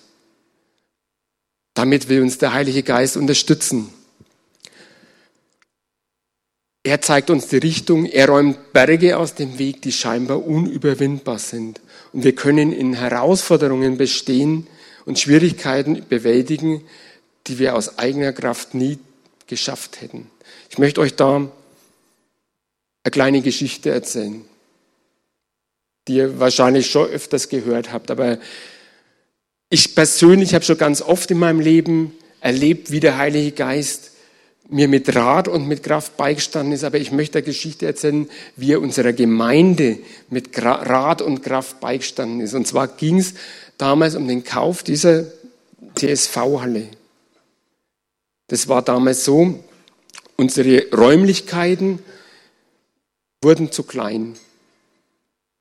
Damit 1.75 2.09
will 2.09 2.23
uns 2.23 2.39
der 2.39 2.53
Heilige 2.53 2.83
Geist 2.83 3.17
unterstützen. 3.17 3.91
Er 6.83 7.01
zeigt 7.01 7.31
uns 7.31 7.49
die 7.49 7.59
Richtung, 7.59 8.07
er 8.07 8.29
räumt 8.29 8.73
Berge 8.73 9.19
aus 9.19 9.35
dem 9.35 9.59
Weg, 9.59 9.83
die 9.83 9.93
scheinbar 9.93 10.45
unüberwindbar 10.45 11.39
sind. 11.39 11.81
Und 12.13 12.25
wir 12.25 12.35
können 12.35 12.73
in 12.73 12.95
Herausforderungen 12.95 13.99
bestehen 13.99 14.67
und 15.05 15.19
Schwierigkeiten 15.19 16.05
bewältigen, 16.09 16.83
die 17.47 17.59
wir 17.59 17.77
aus 17.77 17.99
eigener 17.99 18.33
Kraft 18.33 18.75
nie 18.75 18.99
geschafft 19.47 20.01
hätten. 20.01 20.31
Ich 20.71 20.79
möchte 20.79 21.01
euch 21.01 21.15
da 21.15 21.37
eine 21.37 23.11
kleine 23.11 23.43
Geschichte 23.43 23.91
erzählen, 23.91 24.45
die 26.09 26.17
ihr 26.17 26.41
wahrscheinlich 26.41 26.91
schon 26.91 27.09
öfters 27.09 27.49
gehört 27.49 27.93
habt. 27.93 28.11
Aber 28.11 28.39
ich 29.71 29.95
persönlich 29.95 30.55
habe 30.55 30.65
schon 30.65 30.79
ganz 30.79 31.03
oft 31.03 31.31
in 31.31 31.39
meinem 31.39 31.61
Leben 31.61 32.13
erlebt, 32.41 32.91
wie 32.91 33.01
der 33.01 33.19
Heilige 33.19 33.53
Geist 33.53 34.13
mir 34.71 34.89
mit 34.89 35.15
Rat 35.15 35.49
und 35.49 35.67
mit 35.67 35.83
Kraft 35.83 36.17
beigestanden 36.17 36.75
ist, 36.75 36.85
aber 36.85 36.99
ich 36.99 37.11
möchte 37.11 37.39
eine 37.39 37.45
Geschichte 37.47 37.87
erzählen, 37.87 38.29
wie 38.57 38.73
er 38.73 38.83
unserer 38.83 39.15
Gemeinde 39.15 39.99
mit 40.29 40.51
Rat 40.63 41.23
und 41.23 41.43
Kraft 41.43 41.81
beigestanden 41.81 42.41
ist. 42.41 42.53
Und 42.55 42.67
zwar 42.67 42.89
ging 42.89 43.19
es 43.19 43.35
damals 43.79 44.15
um 44.15 44.29
den 44.29 44.45
Kauf 44.45 44.83
dieser 44.83 45.25
TSV-Halle. 45.95 46.89
Das 48.49 48.69
war 48.69 48.83
damals 48.83 49.25
so, 49.25 49.59
unsere 50.37 50.91
Räumlichkeiten 50.95 52.01
wurden 53.43 53.73
zu 53.73 53.85
klein. 53.85 54.37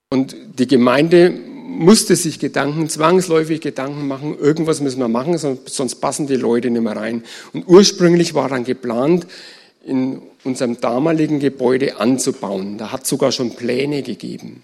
Und 0.10 0.36
die 0.58 0.68
Gemeinde 0.68 1.32
musste 1.32 2.16
sich 2.16 2.40
Gedanken, 2.40 2.90
zwangsläufig 2.90 3.62
Gedanken 3.62 4.08
machen, 4.08 4.38
irgendwas 4.40 4.82
müssen 4.82 5.00
wir 5.00 5.10
machen, 5.10 5.38
sonst 5.38 5.96
passen 5.96 6.28
die 6.28 6.36
Leute 6.36 6.70
nicht 6.70 6.82
mehr 6.82 6.96
rein. 6.96 7.24
Und 7.54 7.68
ursprünglich 7.68 8.34
war 8.34 8.50
dann 8.50 8.64
geplant, 8.64 9.28
in 9.86 10.22
unserem 10.44 10.80
damaligen 10.82 11.40
Gebäude 11.40 12.00
anzubauen. 12.00 12.78
Da 12.78 12.92
hat 12.92 13.06
sogar 13.06 13.32
schon 13.32 13.56
Pläne 13.56 14.02
gegeben. 14.02 14.64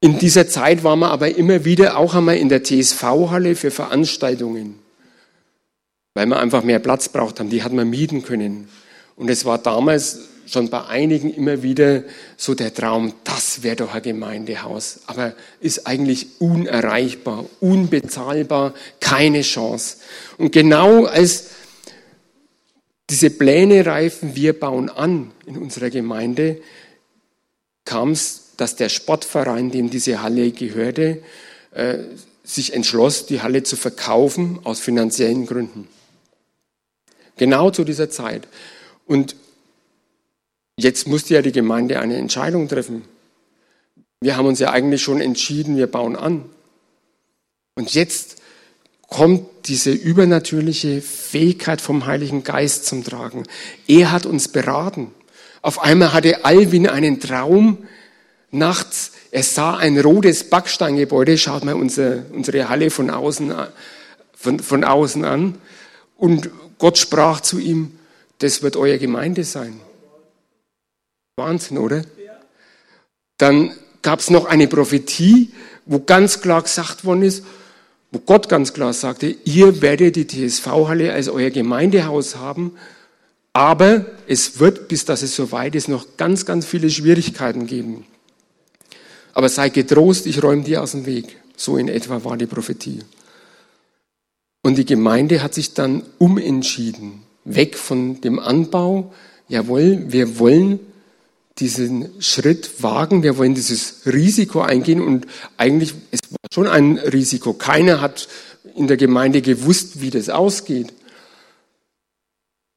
In 0.00 0.18
dieser 0.18 0.46
Zeit 0.46 0.84
waren 0.84 0.98
wir 0.98 1.10
aber 1.10 1.36
immer 1.36 1.64
wieder 1.64 1.96
auch 1.96 2.14
einmal 2.14 2.36
in 2.36 2.48
der 2.48 2.62
TSV-Halle 2.62 3.56
für 3.56 3.70
Veranstaltungen, 3.70 4.78
weil 6.14 6.26
wir 6.26 6.38
einfach 6.38 6.62
mehr 6.62 6.78
Platz 6.80 7.08
braucht 7.08 7.40
haben. 7.40 7.50
Die 7.50 7.62
hat 7.62 7.72
man 7.72 7.88
mieten 7.88 8.22
können. 8.22 8.68
Und 9.16 9.30
es 9.30 9.44
war 9.44 9.58
damals 9.58 10.28
schon 10.46 10.70
bei 10.70 10.84
einigen 10.86 11.32
immer 11.32 11.62
wieder 11.62 12.04
so 12.36 12.54
der 12.54 12.72
Traum, 12.72 13.12
das 13.24 13.62
wäre 13.62 13.76
doch 13.76 13.94
ein 13.94 14.02
Gemeindehaus, 14.02 15.00
aber 15.06 15.34
ist 15.60 15.86
eigentlich 15.86 16.40
unerreichbar, 16.40 17.44
unbezahlbar, 17.60 18.74
keine 19.00 19.42
Chance. 19.42 19.98
Und 20.38 20.52
genau 20.52 21.04
als 21.04 21.48
diese 23.10 23.30
Pläne 23.30 23.86
reifen, 23.86 24.34
wir 24.34 24.58
bauen 24.58 24.88
an 24.88 25.32
in 25.46 25.58
unserer 25.58 25.90
Gemeinde, 25.90 26.60
kam 27.84 28.12
es, 28.12 28.52
dass 28.56 28.76
der 28.76 28.88
Sportverein, 28.88 29.70
dem 29.70 29.90
diese 29.90 30.22
Halle 30.22 30.50
gehörte, 30.50 31.22
äh, 31.72 31.98
sich 32.42 32.72
entschloss, 32.72 33.26
die 33.26 33.42
Halle 33.42 33.62
zu 33.62 33.76
verkaufen 33.76 34.60
aus 34.64 34.80
finanziellen 34.80 35.46
Gründen. 35.46 35.88
Genau 37.36 37.70
zu 37.70 37.84
dieser 37.84 38.08
Zeit. 38.08 38.48
Und 39.06 39.36
Jetzt 40.78 41.08
musste 41.08 41.34
ja 41.34 41.42
die 41.42 41.52
Gemeinde 41.52 42.00
eine 42.00 42.16
Entscheidung 42.16 42.68
treffen. 42.68 43.04
Wir 44.20 44.36
haben 44.36 44.46
uns 44.46 44.58
ja 44.58 44.70
eigentlich 44.70 45.02
schon 45.02 45.22
entschieden, 45.22 45.76
wir 45.76 45.86
bauen 45.86 46.16
an. 46.16 46.44
Und 47.76 47.94
jetzt 47.94 48.42
kommt 49.08 49.46
diese 49.66 49.90
übernatürliche 49.90 51.00
Fähigkeit 51.00 51.80
vom 51.80 52.06
Heiligen 52.06 52.44
Geist 52.44 52.86
zum 52.86 53.04
Tragen. 53.04 53.44
Er 53.86 54.12
hat 54.12 54.26
uns 54.26 54.48
beraten. 54.48 55.12
Auf 55.62 55.80
einmal 55.80 56.12
hatte 56.12 56.44
Alvin 56.44 56.86
einen 56.86 57.20
Traum 57.20 57.78
nachts. 58.50 59.12
Er 59.30 59.42
sah 59.42 59.76
ein 59.76 59.98
rotes 59.98 60.50
Backsteingebäude. 60.50 61.38
Schaut 61.38 61.64
mal 61.64 61.74
unsere, 61.74 62.26
unsere 62.32 62.68
Halle 62.68 62.90
von 62.90 63.10
außen, 63.10 63.54
von, 64.34 64.60
von 64.60 64.84
außen 64.84 65.24
an. 65.24 65.56
Und 66.16 66.50
Gott 66.78 66.98
sprach 66.98 67.40
zu 67.40 67.58
ihm, 67.58 67.92
das 68.38 68.62
wird 68.62 68.76
euer 68.76 68.98
Gemeinde 68.98 69.44
sein. 69.44 69.80
Wahnsinn, 71.36 71.76
oder? 71.76 72.02
Dann 73.36 73.70
gab 74.00 74.20
es 74.20 74.30
noch 74.30 74.46
eine 74.46 74.68
Prophetie, 74.68 75.52
wo 75.84 76.00
ganz 76.00 76.40
klar 76.40 76.62
gesagt 76.62 77.04
worden 77.04 77.22
ist, 77.22 77.44
wo 78.10 78.20
Gott 78.20 78.48
ganz 78.48 78.72
klar 78.72 78.94
sagte, 78.94 79.36
ihr 79.44 79.82
werdet 79.82 80.16
die 80.16 80.26
TSV-Halle 80.26 81.12
als 81.12 81.28
euer 81.28 81.50
Gemeindehaus 81.50 82.36
haben, 82.36 82.72
aber 83.52 84.06
es 84.26 84.60
wird, 84.60 84.88
bis 84.88 85.04
dass 85.04 85.20
es 85.20 85.36
soweit 85.36 85.74
ist, 85.74 85.88
noch 85.88 86.16
ganz, 86.16 86.46
ganz 86.46 86.64
viele 86.64 86.88
Schwierigkeiten 86.88 87.66
geben. 87.66 88.06
Aber 89.34 89.50
sei 89.50 89.68
getrost, 89.68 90.26
ich 90.26 90.42
räume 90.42 90.62
dir 90.62 90.82
aus 90.82 90.92
dem 90.92 91.04
Weg. 91.04 91.36
So 91.54 91.76
in 91.76 91.88
etwa 91.88 92.24
war 92.24 92.38
die 92.38 92.46
Prophetie. 92.46 93.00
Und 94.62 94.78
die 94.78 94.86
Gemeinde 94.86 95.42
hat 95.42 95.52
sich 95.52 95.74
dann 95.74 96.02
umentschieden, 96.16 97.24
weg 97.44 97.76
von 97.76 98.22
dem 98.22 98.38
Anbau. 98.38 99.12
Jawohl, 99.48 100.04
wir 100.08 100.38
wollen 100.38 100.80
diesen 101.58 102.20
Schritt 102.20 102.82
wagen, 102.82 103.22
wir 103.22 103.38
wollen 103.38 103.54
dieses 103.54 104.02
Risiko 104.06 104.60
eingehen 104.60 105.00
und 105.00 105.26
eigentlich, 105.56 105.94
es 106.10 106.20
war 106.30 106.38
schon 106.52 106.66
ein 106.66 106.98
Risiko. 106.98 107.54
Keiner 107.54 108.00
hat 108.00 108.28
in 108.74 108.88
der 108.88 108.96
Gemeinde 108.96 109.40
gewusst, 109.40 110.00
wie 110.00 110.10
das 110.10 110.28
ausgeht. 110.28 110.92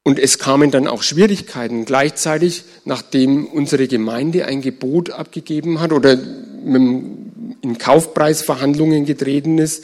Und 0.04 0.18
es 0.18 0.40
kamen 0.40 0.72
dann 0.72 0.88
auch 0.88 1.04
Schwierigkeiten. 1.04 1.86
Gleichzeitig, 1.86 2.64
nachdem 2.86 3.46
unsere 3.46 3.88
Gemeinde 3.88 4.46
ein 4.46 4.62
Gebot 4.62 5.12
abgegeben 5.12 5.82
hat 5.82 5.92
oder 5.92 6.14
in 6.14 7.78
Kaufpreisverhandlungen 7.78 9.06
getreten 9.06 9.58
ist, 9.58 9.84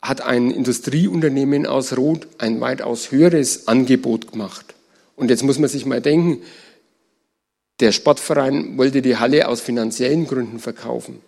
hat 0.00 0.20
ein 0.20 0.52
Industrieunternehmen 0.52 1.66
aus 1.66 1.96
Rot 1.96 2.28
ein 2.38 2.60
weitaus 2.60 3.10
höheres 3.10 3.66
Angebot 3.66 4.30
gemacht. 4.30 4.74
Und 5.16 5.30
jetzt 5.30 5.42
muss 5.42 5.58
man 5.58 5.68
sich 5.68 5.86
mal 5.86 6.00
denken, 6.00 6.42
der 7.80 7.92
Sportverein 7.92 8.78
wollte 8.78 9.02
die 9.02 9.16
Halle 9.16 9.48
aus 9.48 9.60
finanziellen 9.60 10.26
Gründen 10.26 10.58
verkaufen. 10.58 11.20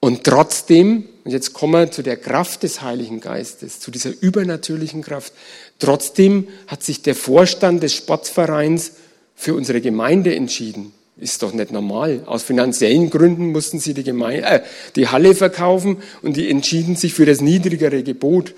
Und 0.00 0.24
trotzdem, 0.24 1.04
und 1.24 1.30
jetzt 1.30 1.52
kommen 1.52 1.72
wir 1.72 1.90
zu 1.90 2.02
der 2.02 2.16
Kraft 2.16 2.62
des 2.62 2.82
Heiligen 2.82 3.20
Geistes, 3.20 3.80
zu 3.80 3.90
dieser 3.90 4.10
übernatürlichen 4.20 5.02
Kraft, 5.02 5.32
trotzdem 5.78 6.48
hat 6.66 6.82
sich 6.82 7.02
der 7.02 7.14
Vorstand 7.14 7.82
des 7.82 7.94
Sportvereins 7.94 8.92
für 9.34 9.54
unsere 9.54 9.80
Gemeinde 9.80 10.34
entschieden. 10.34 10.92
Ist 11.18 11.42
doch 11.42 11.52
nicht 11.52 11.72
normal. 11.72 12.22
Aus 12.26 12.42
finanziellen 12.42 13.08
Gründen 13.08 13.50
mussten 13.50 13.80
sie 13.80 13.94
die, 13.94 14.04
Gemeinde, 14.04 14.46
äh, 14.46 14.62
die 14.96 15.08
Halle 15.08 15.34
verkaufen 15.34 15.96
und 16.20 16.36
die 16.36 16.50
entschieden 16.50 16.94
sich 16.94 17.14
für 17.14 17.24
das 17.24 17.40
niedrigere 17.40 18.02
Gebot. 18.02 18.54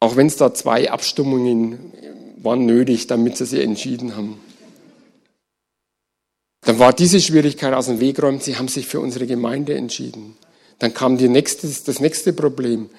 Auch 0.00 0.16
wenn 0.16 0.26
es 0.26 0.36
da 0.36 0.52
zwei 0.52 0.90
Abstimmungen 0.90 1.92
waren 2.36 2.66
nötig, 2.66 3.06
damit 3.06 3.38
sie 3.38 3.46
sich 3.46 3.62
entschieden 3.62 4.16
haben. 4.16 4.38
Dann 6.66 6.80
war 6.80 6.92
diese 6.92 7.20
Schwierigkeit 7.20 7.72
aus 7.72 7.86
dem 7.86 8.00
Weg 8.00 8.20
räumt. 8.20 8.42
Sie 8.42 8.56
haben 8.56 8.66
sich 8.66 8.88
für 8.88 8.98
unsere 8.98 9.26
Gemeinde 9.28 9.74
entschieden. 9.74 10.36
Dann 10.80 10.92
kam 10.92 11.16
die 11.16 11.28
nächste, 11.28 11.68
das 11.68 12.00
nächste 12.00 12.32
Problem. 12.32 12.90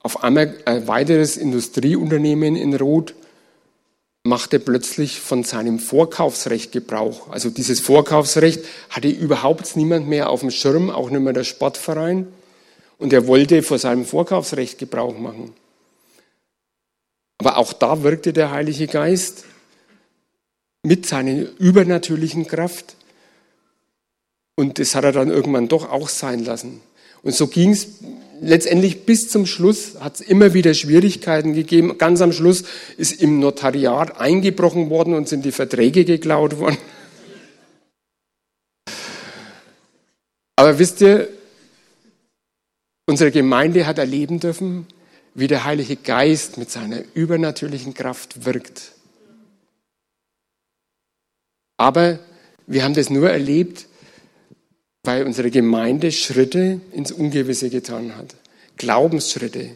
Auf 0.00 0.24
einmal 0.24 0.56
ein 0.64 0.88
weiteres 0.88 1.36
Industrieunternehmen 1.36 2.56
in 2.56 2.74
Rot 2.74 3.14
machte 4.24 4.58
plötzlich 4.58 5.20
von 5.20 5.44
seinem 5.44 5.78
Vorkaufsrecht 5.78 6.72
Gebrauch. 6.72 7.30
Also 7.30 7.50
dieses 7.50 7.78
Vorkaufsrecht 7.78 8.64
hatte 8.90 9.08
überhaupt 9.08 9.76
niemand 9.76 10.08
mehr 10.08 10.28
auf 10.28 10.40
dem 10.40 10.50
Schirm, 10.50 10.90
auch 10.90 11.08
nicht 11.08 11.22
mehr 11.22 11.32
der 11.32 11.44
Sportverein. 11.44 12.26
Und 12.98 13.12
er 13.12 13.28
wollte 13.28 13.62
vor 13.62 13.78
seinem 13.78 14.06
Vorkaufsrecht 14.06 14.76
Gebrauch 14.76 15.16
machen. 15.16 15.54
Aber 17.38 17.58
auch 17.58 17.72
da 17.72 18.02
wirkte 18.02 18.32
der 18.32 18.50
Heilige 18.50 18.88
Geist 18.88 19.44
mit 20.88 21.04
seiner 21.04 21.44
übernatürlichen 21.58 22.46
Kraft. 22.46 22.96
Und 24.56 24.78
das 24.78 24.94
hat 24.94 25.04
er 25.04 25.12
dann 25.12 25.28
irgendwann 25.28 25.68
doch 25.68 25.90
auch 25.90 26.08
sein 26.08 26.42
lassen. 26.44 26.80
Und 27.22 27.34
so 27.34 27.46
ging 27.46 27.72
es 27.72 27.88
letztendlich 28.40 29.04
bis 29.04 29.28
zum 29.28 29.44
Schluss, 29.44 30.00
hat 30.00 30.14
es 30.14 30.20
immer 30.22 30.54
wieder 30.54 30.72
Schwierigkeiten 30.72 31.52
gegeben. 31.52 31.98
Ganz 31.98 32.22
am 32.22 32.32
Schluss 32.32 32.64
ist 32.96 33.20
im 33.20 33.38
Notariat 33.38 34.18
eingebrochen 34.18 34.88
worden 34.88 35.12
und 35.12 35.28
sind 35.28 35.44
die 35.44 35.52
Verträge 35.52 36.06
geklaut 36.06 36.58
worden. 36.58 36.78
Aber 40.56 40.78
wisst 40.78 41.02
ihr, 41.02 41.28
unsere 43.06 43.30
Gemeinde 43.30 43.86
hat 43.86 43.98
erleben 43.98 44.40
dürfen, 44.40 44.86
wie 45.34 45.48
der 45.48 45.64
Heilige 45.64 45.96
Geist 45.96 46.56
mit 46.56 46.70
seiner 46.70 47.02
übernatürlichen 47.14 47.92
Kraft 47.92 48.46
wirkt. 48.46 48.92
Aber 51.78 52.18
wir 52.66 52.84
haben 52.84 52.94
das 52.94 53.08
nur 53.08 53.30
erlebt, 53.30 53.86
weil 55.04 55.24
unsere 55.24 55.50
Gemeinde 55.50 56.12
Schritte 56.12 56.80
ins 56.92 57.12
Ungewisse 57.12 57.70
getan 57.70 58.14
hat. 58.16 58.34
Glaubensschritte. 58.76 59.70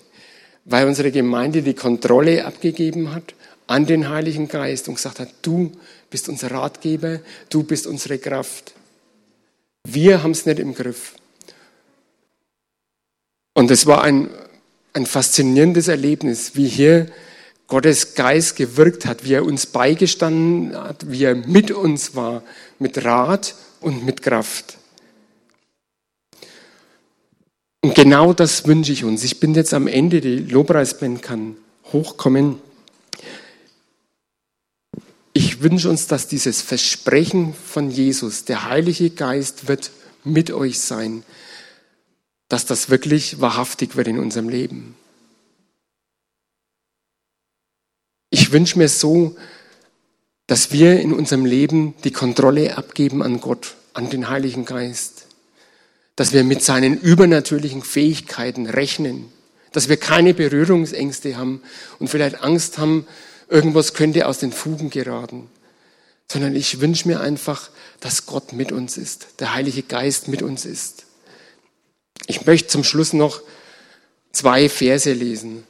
Weil 0.67 0.87
unsere 0.87 1.11
Gemeinde 1.11 1.62
die 1.62 1.75
Kontrolle 1.75 2.45
abgegeben 2.45 3.15
hat 3.15 3.35
an 3.67 3.87
den 3.87 4.11
Heiligen 4.11 4.49
Geist 4.49 4.88
und 4.88 4.97
gesagt 4.97 5.21
hat, 5.21 5.31
du 5.41 5.73
bist 6.11 6.29
unser 6.29 6.51
Ratgeber, 6.51 7.21
du 7.49 7.62
bist 7.62 7.87
unsere 7.87 8.19
Kraft. 8.19 8.75
Wir 9.88 10.23
haben 10.23 10.33
es 10.33 10.45
nicht 10.45 10.59
im 10.59 10.75
Griff. 10.75 11.15
Und 13.55 13.71
es 13.71 13.87
war 13.87 14.03
ein, 14.03 14.29
ein 14.93 15.07
faszinierendes 15.07 15.88
Erlebnis, 15.88 16.55
wie 16.55 16.69
hier 16.69 17.07
Gottes 17.73 18.15
Geist 18.15 18.57
gewirkt 18.57 19.07
hat, 19.07 19.25
wie 19.25 19.33
er 19.33 19.47
uns 19.47 19.65
beigestanden 19.65 20.77
hat, 20.77 21.11
wie 21.11 21.25
er 21.25 21.35
mit 21.35 21.71
uns 21.71 22.15
war, 22.15 22.43
mit 22.79 23.03
Rat 23.03 23.55
und 23.81 24.05
mit 24.05 24.21
Kraft. 24.21 24.77
Und 27.81 27.95
genau 27.95 28.35
das 28.35 28.67
wünsche 28.67 28.93
ich 28.93 29.05
uns. 29.05 29.25
Ich 29.25 29.41
bin 29.41 29.55
jetzt 29.55 29.73
am 29.73 29.87
Ende, 29.87 30.21
die 30.21 30.37
Lobpreisband 30.41 31.23
kann 31.23 31.57
hochkommen. 31.95 32.59
Ich 35.33 35.63
wünsche 35.63 35.89
uns, 35.89 36.07
dass 36.07 36.29
dieses 36.29 36.61
Versprechen 36.61 37.55
von 37.55 37.91
Jesus, 37.91 38.45
der 38.45 38.69
Heilige 38.69 39.09
Geist 39.09 39.67
wird 39.67 39.93
mit 40.25 40.51
euch 40.51 40.79
sein, 40.79 41.23
dass 42.51 42.67
das 42.67 42.91
wirklich 42.91 43.41
wahrhaftig 43.41 43.97
wird 43.97 44.09
in 44.09 44.19
unserem 44.19 44.51
Leben. 44.51 44.95
Ich 48.53 48.55
wünsche 48.55 48.77
mir 48.77 48.91
so, 48.91 49.35
dass 50.47 50.73
wir 50.73 51.01
in 51.01 51.15
unserem 51.15 51.47
Leben 51.47 51.95
die 52.05 52.11
Kontrolle 52.11 52.77
abgeben 52.77 53.23
an 53.23 53.41
Gott, 53.41 53.77
an 53.95 54.11
den 54.11 54.29
Heiligen 54.29 54.67
Geist 54.67 55.23
dass 56.17 56.33
wir 56.33 56.45
mit 56.45 56.62
seinen 56.62 57.01
übernatürlichen 57.01 57.83
Fähigkeiten 57.83 58.67
rechnen, 58.67 59.33
dass 59.73 59.88
wir 59.88 59.97
keine 59.97 60.35
Berührungsängste 60.35 61.37
haben 61.37 61.62
und 61.99 62.09
vielleicht 62.09 62.43
Angst 62.43 62.79
haben, 62.79 63.07
irgendwas 63.49 63.95
könnte 63.95 64.27
aus 64.27 64.38
den 64.38 64.53
Fugen 64.53 64.91
geraten, 64.91 65.49
sondern 66.31 66.55
ich 66.55 66.81
wünsche 66.81 67.09
mir 67.09 67.21
einfach, 67.21 67.71
dass 68.01 68.27
Gott 68.27 68.53
mit 68.53 68.73
uns 68.73 68.97
ist, 68.97 69.29
der 69.41 69.55
Heilige 69.55 69.83
Geist 69.83 70.29
mit 70.29 70.43
uns 70.43 70.65
ist. 70.65 71.07
Ich 72.27 72.47
möchte 72.47 72.69
zum 72.69 72.85
Schluss 72.85 73.12
noch 73.12 73.41
zwei 74.33 74.69
Verse 74.69 75.12
lesen. 75.12 75.65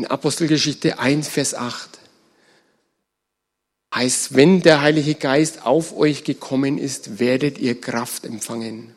In 0.00 0.06
Apostelgeschichte 0.06 0.98
1, 0.98 1.28
Vers 1.28 1.52
8 1.52 1.98
heißt, 3.94 4.34
wenn 4.34 4.62
der 4.62 4.80
Heilige 4.80 5.14
Geist 5.14 5.66
auf 5.66 5.94
euch 5.94 6.24
gekommen 6.24 6.78
ist, 6.78 7.18
werdet 7.18 7.58
ihr 7.58 7.78
Kraft 7.78 8.24
empfangen. 8.24 8.94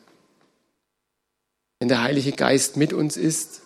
Wenn 1.80 1.90
der 1.90 2.04
Heilige 2.04 2.32
Geist 2.32 2.78
mit 2.78 2.94
uns 2.94 3.18
ist, 3.18 3.64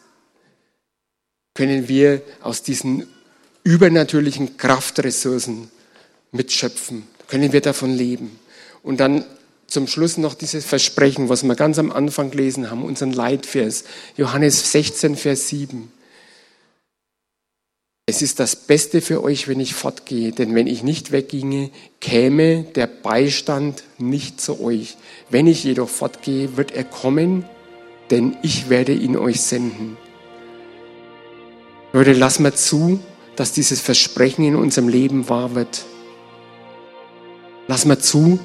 können 1.53 1.87
wir 1.87 2.23
aus 2.41 2.63
diesen 2.63 3.05
übernatürlichen 3.63 4.57
Kraftressourcen 4.57 5.69
mitschöpfen, 6.31 7.03
können 7.27 7.53
wir 7.53 7.61
davon 7.61 7.93
leben. 7.93 8.39
Und 8.81 8.99
dann 8.99 9.25
zum 9.67 9.85
Schluss 9.85 10.17
noch 10.17 10.33
dieses 10.33 10.65
Versprechen, 10.65 11.29
was 11.29 11.43
wir 11.43 11.53
ganz 11.53 11.77
am 11.77 11.91
Anfang 11.91 12.31
gelesen 12.31 12.71
haben, 12.71 12.83
unseren 12.83 13.13
Leitvers, 13.13 13.83
Johannes 14.15 14.71
16, 14.71 15.15
Vers 15.15 15.49
7. 15.49 15.91
Es 18.09 18.21
ist 18.21 18.39
das 18.39 18.55
Beste 18.55 19.01
für 19.01 19.21
euch, 19.21 19.49
wenn 19.49 19.59
ich 19.59 19.73
fortgehe, 19.73 20.31
denn 20.31 20.55
wenn 20.55 20.65
ich 20.65 20.81
nicht 20.81 21.11
wegginge, 21.11 21.71
käme 21.99 22.63
der 22.63 22.87
Beistand 22.87 23.83
nicht 23.97 24.39
zu 24.39 24.61
euch. 24.61 24.95
Wenn 25.29 25.45
ich 25.45 25.65
jedoch 25.65 25.89
fortgehe, 25.89 26.55
wird 26.55 26.71
er 26.71 26.85
kommen, 26.85 27.43
denn 28.09 28.37
ich 28.43 28.69
werde 28.69 28.93
ihn 28.93 29.17
euch 29.17 29.41
senden. 29.41 29.97
Leute, 31.91 32.13
lass 32.13 32.39
mal 32.39 32.53
zu, 32.53 33.01
dass 33.35 33.51
dieses 33.51 33.81
Versprechen 33.81 34.45
in 34.45 34.55
unserem 34.55 34.87
Leben 34.87 35.27
wahr 35.27 35.53
wird. 35.53 35.83
Lass 37.67 37.83
mal 37.83 37.99
zu, 37.99 38.39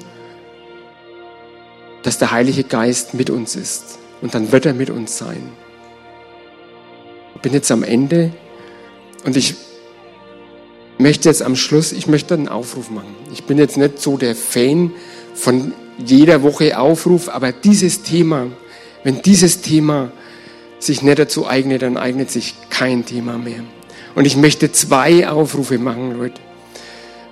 dass 2.02 2.18
der 2.18 2.32
Heilige 2.32 2.64
Geist 2.64 3.14
mit 3.14 3.30
uns 3.30 3.54
ist. 3.54 4.00
Und 4.22 4.34
dann 4.34 4.50
wird 4.50 4.66
er 4.66 4.74
mit 4.74 4.90
uns 4.90 5.16
sein. 5.18 5.52
Ich 7.36 7.42
bin 7.42 7.52
jetzt 7.52 7.70
am 7.70 7.84
Ende 7.84 8.32
und 9.24 9.36
ich 9.36 9.54
möchte 10.98 11.28
jetzt 11.28 11.42
am 11.42 11.56
Schluss, 11.56 11.92
ich 11.92 12.06
möchte 12.06 12.34
einen 12.34 12.48
Aufruf 12.48 12.90
machen. 12.90 13.14
Ich 13.32 13.44
bin 13.44 13.58
jetzt 13.58 13.76
nicht 13.76 14.00
so 14.00 14.16
der 14.16 14.34
Fan 14.34 14.92
von 15.34 15.72
jeder 15.98 16.42
Woche 16.42 16.78
Aufruf, 16.78 17.28
aber 17.28 17.52
dieses 17.52 18.02
Thema, 18.02 18.46
wenn 19.04 19.22
dieses 19.22 19.62
Thema 19.62 20.12
sich 20.78 21.02
nicht 21.02 21.18
dazu 21.18 21.46
eignet, 21.46 21.82
dann 21.82 21.96
eignet 21.96 22.30
sich 22.30 22.54
kein 22.70 23.04
Thema 23.04 23.38
mehr. 23.38 23.62
Und 24.14 24.26
ich 24.26 24.36
möchte 24.36 24.72
zwei 24.72 25.28
Aufrufe 25.28 25.78
machen, 25.78 26.18
Leute. 26.18 26.40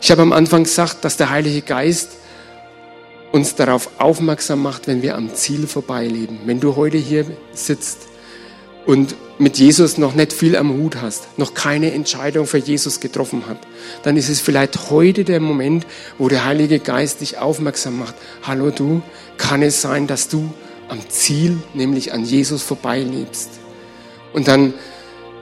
Ich 0.01 0.11
habe 0.11 0.23
am 0.23 0.33
Anfang 0.33 0.65
gesagt, 0.65 1.05
dass 1.05 1.17
der 1.17 1.31
Heilige 1.31 1.63
Geist 1.63 2.17
uns 3.33 3.55
darauf 3.55 3.91
aufmerksam 3.99 4.63
macht, 4.63 4.87
wenn 4.87 5.03
wir 5.03 5.17
am 5.17 5.35
Ziel 5.35 5.67
vorbeileben. 5.67 6.39
Wenn 6.47 6.59
du 6.59 6.77
heute 6.77 6.97
hier 6.97 7.27
sitzt 7.53 8.09
und 8.87 9.15
mit 9.41 9.57
Jesus 9.57 9.97
noch 9.97 10.15
nicht 10.15 10.35
viel 10.35 10.55
am 10.55 10.75
Hut 10.75 11.01
hast, 11.01 11.39
noch 11.39 11.55
keine 11.55 11.93
Entscheidung 11.93 12.47
für 12.47 12.59
Jesus 12.59 13.01
getroffen 13.01 13.45
hat, 13.49 13.57
dann 14.03 14.19
ist 14.19 14.29
es 14.29 14.39
vielleicht 14.39 14.91
heute 14.91 15.25
der 15.25 15.41
Moment, 15.41 15.87
wo 16.19 16.29
der 16.29 16.45
Heilige 16.45 16.79
Geist 16.79 17.23
dich 17.23 17.39
aufmerksam 17.39 17.99
macht. 17.99 18.15
Hallo 18.43 18.71
du, 18.71 19.01
kann 19.39 19.63
es 19.63 19.81
sein, 19.81 20.07
dass 20.07 20.29
du 20.29 20.53
am 20.89 21.01
Ziel, 21.09 21.57
nämlich 21.73 22.13
an 22.13 22.27
Jesus 22.27 22.63
vorbeilebst? 22.63 23.49
Und 24.35 24.47
dann 24.47 24.75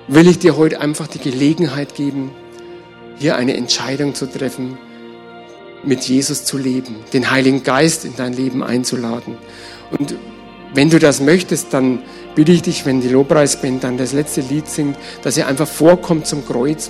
will 0.07 0.29
ich 0.29 0.39
dir 0.39 0.57
heute 0.57 0.81
einfach 0.81 1.09
die 1.09 1.19
Gelegenheit 1.19 1.97
geben, 1.97 2.31
hier 3.19 3.35
eine 3.35 3.57
Entscheidung 3.57 4.15
zu 4.15 4.27
treffen, 4.31 4.79
mit 5.83 6.05
Jesus 6.05 6.45
zu 6.45 6.57
leben, 6.57 6.95
den 7.13 7.33
Heiligen 7.33 7.65
Geist 7.65 8.05
in 8.05 8.15
dein 8.15 8.33
Leben 8.33 8.63
einzuladen. 8.63 9.37
Und 9.91 10.15
wenn 10.73 10.89
du 10.89 11.01
das 11.01 11.21
möchtest, 11.21 11.75
dann 11.75 12.03
bitte 12.39 12.53
ich 12.53 12.63
dich, 12.63 12.87
wenn 12.87 13.01
die 13.01 13.09
Lobpreisband 13.09 13.83
dann 13.83 13.99
das 13.99 14.13
letzte 14.13 14.43
Lied 14.43 14.69
singt, 14.69 14.97
dass 15.25 15.37
ihr 15.37 15.49
einfach 15.49 15.67
vorkommt 15.67 16.29
zum 16.29 16.47
Kreuz 16.47 16.89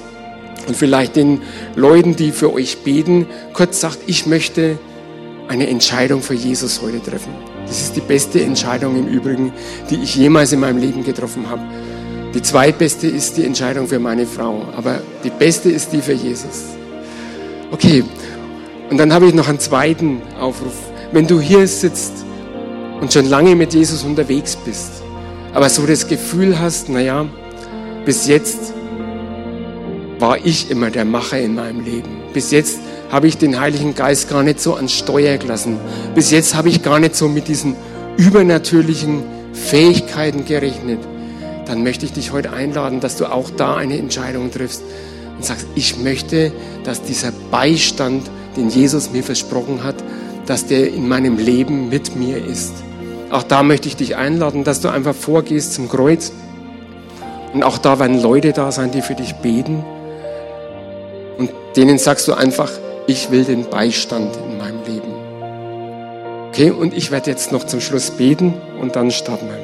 und 0.67 0.77
vielleicht 0.77 1.17
den 1.17 1.41
Leuten, 1.75 2.17
die 2.17 2.33
für 2.33 2.53
euch 2.53 2.81
beten, 2.85 3.25
kurz 3.55 3.81
sagt, 3.81 4.01
ich 4.07 4.27
möchte 4.27 4.79
eine 5.49 5.67
Entscheidung 5.69 6.21
für 6.21 6.35
Jesus 6.35 6.83
heute 6.83 7.03
treffen. 7.03 7.33
Das 7.67 7.81
ist 7.81 7.97
die 7.97 8.03
beste 8.03 8.43
Entscheidung 8.43 8.99
im 8.99 9.09
Übrigen, 9.09 9.55
die 9.89 9.95
ich 9.95 10.17
jemals 10.17 10.53
in 10.53 10.61
meinem 10.61 10.83
Leben 10.83 11.03
getroffen 11.03 11.49
habe. 11.49 11.63
Die 12.35 12.43
zweitbeste 12.43 13.07
ist 13.07 13.39
die 13.39 13.47
Entscheidung 13.47 13.89
für 13.89 13.99
meine 13.99 14.27
Frau, 14.27 14.67
aber 14.77 15.01
die 15.25 15.31
beste 15.31 15.71
ist 15.71 15.95
die 15.95 16.03
für 16.03 16.13
Jesus. 16.13 16.65
Okay, 17.71 18.05
und 18.91 18.99
dann 18.99 19.15
habe 19.15 19.27
ich 19.27 19.33
noch 19.33 19.49
einen 19.49 19.61
zweiten 19.61 20.21
Aufruf. 20.39 20.75
Wenn 21.11 21.27
du 21.27 21.41
hier 21.41 21.67
sitzt 21.67 22.27
und 23.01 23.11
schon 23.11 23.25
lange 23.25 23.57
mit 23.57 23.73
Jesus 23.73 24.03
unterwegs 24.03 24.55
bist, 24.55 25.08
aber 25.55 25.69
so 25.69 25.87
das 25.87 26.09
Gefühl 26.09 26.59
hast, 26.59 26.89
naja, 26.89 27.27
bis 28.05 28.27
jetzt 28.27 28.73
war 30.19 30.45
ich 30.45 30.71
immer 30.71 30.91
der 30.91 31.05
Macher 31.05 31.41
in 31.41 31.55
meinem 31.55 31.85
Leben. 31.85 32.09
Bis 32.33 32.51
jetzt 32.51 32.79
habe 33.11 33.27
ich 33.27 33.39
den 33.39 33.59
Heiligen 33.59 33.95
Geist 33.95 34.29
gar 34.29 34.43
nicht 34.43 34.61
so 34.61 34.75
ans 34.75 34.93
Steuer 34.93 35.39
gelassen. 35.39 35.79
Bis 36.15 36.31
jetzt 36.31 36.55
habe 36.55 36.69
ich 36.69 36.83
gar 36.83 36.99
nicht 37.01 37.15
so 37.15 37.29
mit 37.29 37.49
diesen 37.49 37.77
übernatürlichen 38.17 39.23
Fähigkeiten 39.53 40.45
gerechnet, 40.45 41.01
dann 41.67 41.83
möchte 41.83 42.07
ich 42.07 42.13
dich 42.13 42.33
heute 42.33 42.53
einladen, 42.53 43.01
dass 43.01 43.17
du 43.17 43.27
auch 43.27 43.51
da 43.51 43.77
eine 43.77 43.99
Entscheidung 43.99 44.51
triffst 44.51 44.83
und 45.37 45.45
sagst, 45.45 45.67
ich 45.75 45.99
möchte, 45.99 46.53
dass 46.85 47.03
dieser 47.03 47.33
Beistand, 47.51 48.29
den 48.57 48.71
Jesus 48.71 49.13
mir 49.13 49.23
versprochen 49.23 49.85
hat, 49.85 49.97
dass 50.47 50.67
der 50.67 50.93
in 50.93 51.07
meinem 51.07 51.37
Leben 51.37 51.91
mit 51.91 52.17
mir 52.17 52.45
ist. 52.45 52.73
Auch 53.31 53.43
da 53.43 53.63
möchte 53.63 53.89
ich 53.89 53.97
dich 53.97 54.17
einladen, 54.17 54.65
dass 54.65 54.81
du 54.81 54.89
einfach 54.89 55.15
vorgehst 55.15 55.75
zum 55.75 55.89
Kreuz. 55.89 56.33
Und 57.53 57.63
auch 57.63 57.79
da 57.79 57.99
werden 57.99 58.21
Leute 58.21 58.53
da 58.53 58.73
sein, 58.73 58.91
die 58.91 59.03
für 59.03 59.15
dich 59.15 59.35
beten. 59.37 59.85
Und 61.37 61.51
denen 61.77 61.99
sagst 61.99 62.27
du 62.29 62.35
einfach, 62.35 62.71
ich 63.07 63.31
will 63.31 63.45
den 63.45 63.69
Beistand 63.69 64.37
in 64.37 64.59
meinem 64.59 64.83
Leben. 64.87 65.13
Okay, 66.49 66.71
und 66.71 66.95
ich 66.95 67.11
werde 67.11 67.31
jetzt 67.31 67.53
noch 67.53 67.65
zum 67.65 67.81
Schluss 67.81 68.11
beten 68.11 68.55
und 68.81 68.97
dann 68.97 69.11
starten 69.11 69.47
wir. 69.47 69.59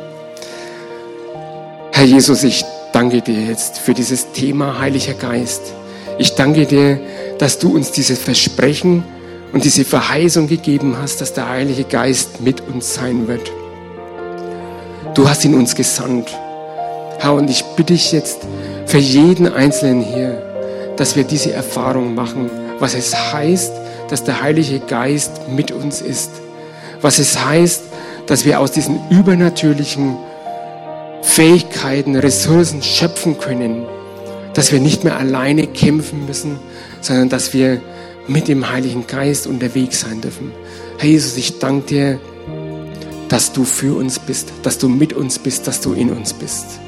Herr 1.92 2.04
Jesus, 2.04 2.44
ich 2.44 2.64
danke 2.92 3.22
dir 3.22 3.40
jetzt 3.40 3.78
für 3.78 3.94
dieses 3.94 4.32
Thema 4.32 4.78
Heiliger 4.78 5.14
Geist. 5.14 5.72
Ich 6.18 6.34
danke 6.34 6.66
dir, 6.66 7.00
dass 7.38 7.58
du 7.58 7.74
uns 7.74 7.92
dieses 7.92 8.18
Versprechen 8.18 9.04
und 9.54 9.64
diese 9.64 9.84
Verheißung 9.84 10.48
gegeben 10.48 10.96
hast, 11.00 11.20
dass 11.20 11.32
der 11.32 11.48
Heilige 11.48 11.84
Geist 11.84 12.40
mit 12.40 12.60
uns 12.60 12.94
sein 12.94 13.28
wird. 13.28 13.52
Du 15.14 15.28
hast 15.28 15.44
ihn 15.44 15.54
uns 15.54 15.76
gesandt. 15.76 16.28
Herr, 17.20 17.34
und 17.34 17.48
ich 17.48 17.62
bitte 17.76 17.92
dich 17.92 18.10
jetzt 18.10 18.40
für 18.86 18.98
jeden 18.98 19.46
Einzelnen 19.46 20.02
hier, 20.02 20.42
dass 20.96 21.14
wir 21.14 21.22
diese 21.22 21.52
Erfahrung 21.52 22.16
machen, 22.16 22.50
was 22.80 22.94
es 22.94 23.14
heißt, 23.32 23.72
dass 24.10 24.24
der 24.24 24.42
Heilige 24.42 24.80
Geist 24.80 25.48
mit 25.48 25.70
uns 25.70 26.02
ist. 26.02 26.30
Was 27.00 27.20
es 27.20 27.44
heißt, 27.44 27.84
dass 28.26 28.44
wir 28.44 28.58
aus 28.58 28.72
diesen 28.72 28.98
übernatürlichen 29.08 30.16
Fähigkeiten, 31.22 32.16
Ressourcen 32.16 32.82
schöpfen 32.82 33.38
können, 33.38 33.84
dass 34.52 34.72
wir 34.72 34.80
nicht 34.80 35.04
mehr 35.04 35.16
alleine 35.16 35.68
kämpfen 35.68 36.26
müssen, 36.26 36.58
sondern 37.00 37.28
dass 37.28 37.54
wir 37.54 37.80
mit 38.26 38.48
dem 38.48 38.70
Heiligen 38.70 39.06
Geist 39.06 39.46
unterwegs 39.46 40.00
sein 40.00 40.20
dürfen. 40.20 40.52
Herr 40.98 41.08
Jesus, 41.08 41.36
ich 41.36 41.58
danke 41.58 41.86
dir, 41.86 42.20
dass 43.28 43.52
du 43.52 43.64
für 43.64 43.96
uns 43.96 44.18
bist, 44.18 44.52
dass 44.62 44.78
du 44.78 44.88
mit 44.88 45.12
uns 45.12 45.38
bist, 45.38 45.66
dass 45.66 45.80
du 45.80 45.92
in 45.92 46.10
uns 46.10 46.32
bist. 46.32 46.80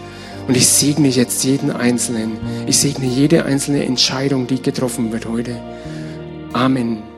Und 0.47 0.57
ich 0.57 0.67
segne 0.69 1.09
jetzt 1.09 1.43
jeden 1.45 1.71
Einzelnen. 1.71 2.39
Ich 2.67 2.79
segne 2.79 3.07
jede 3.07 3.45
einzelne 3.45 3.85
Entscheidung, 3.85 4.47
die 4.47 4.63
getroffen 4.63 5.13
wird 5.13 5.27
heute. 5.27 5.61
Amen. 6.53 7.16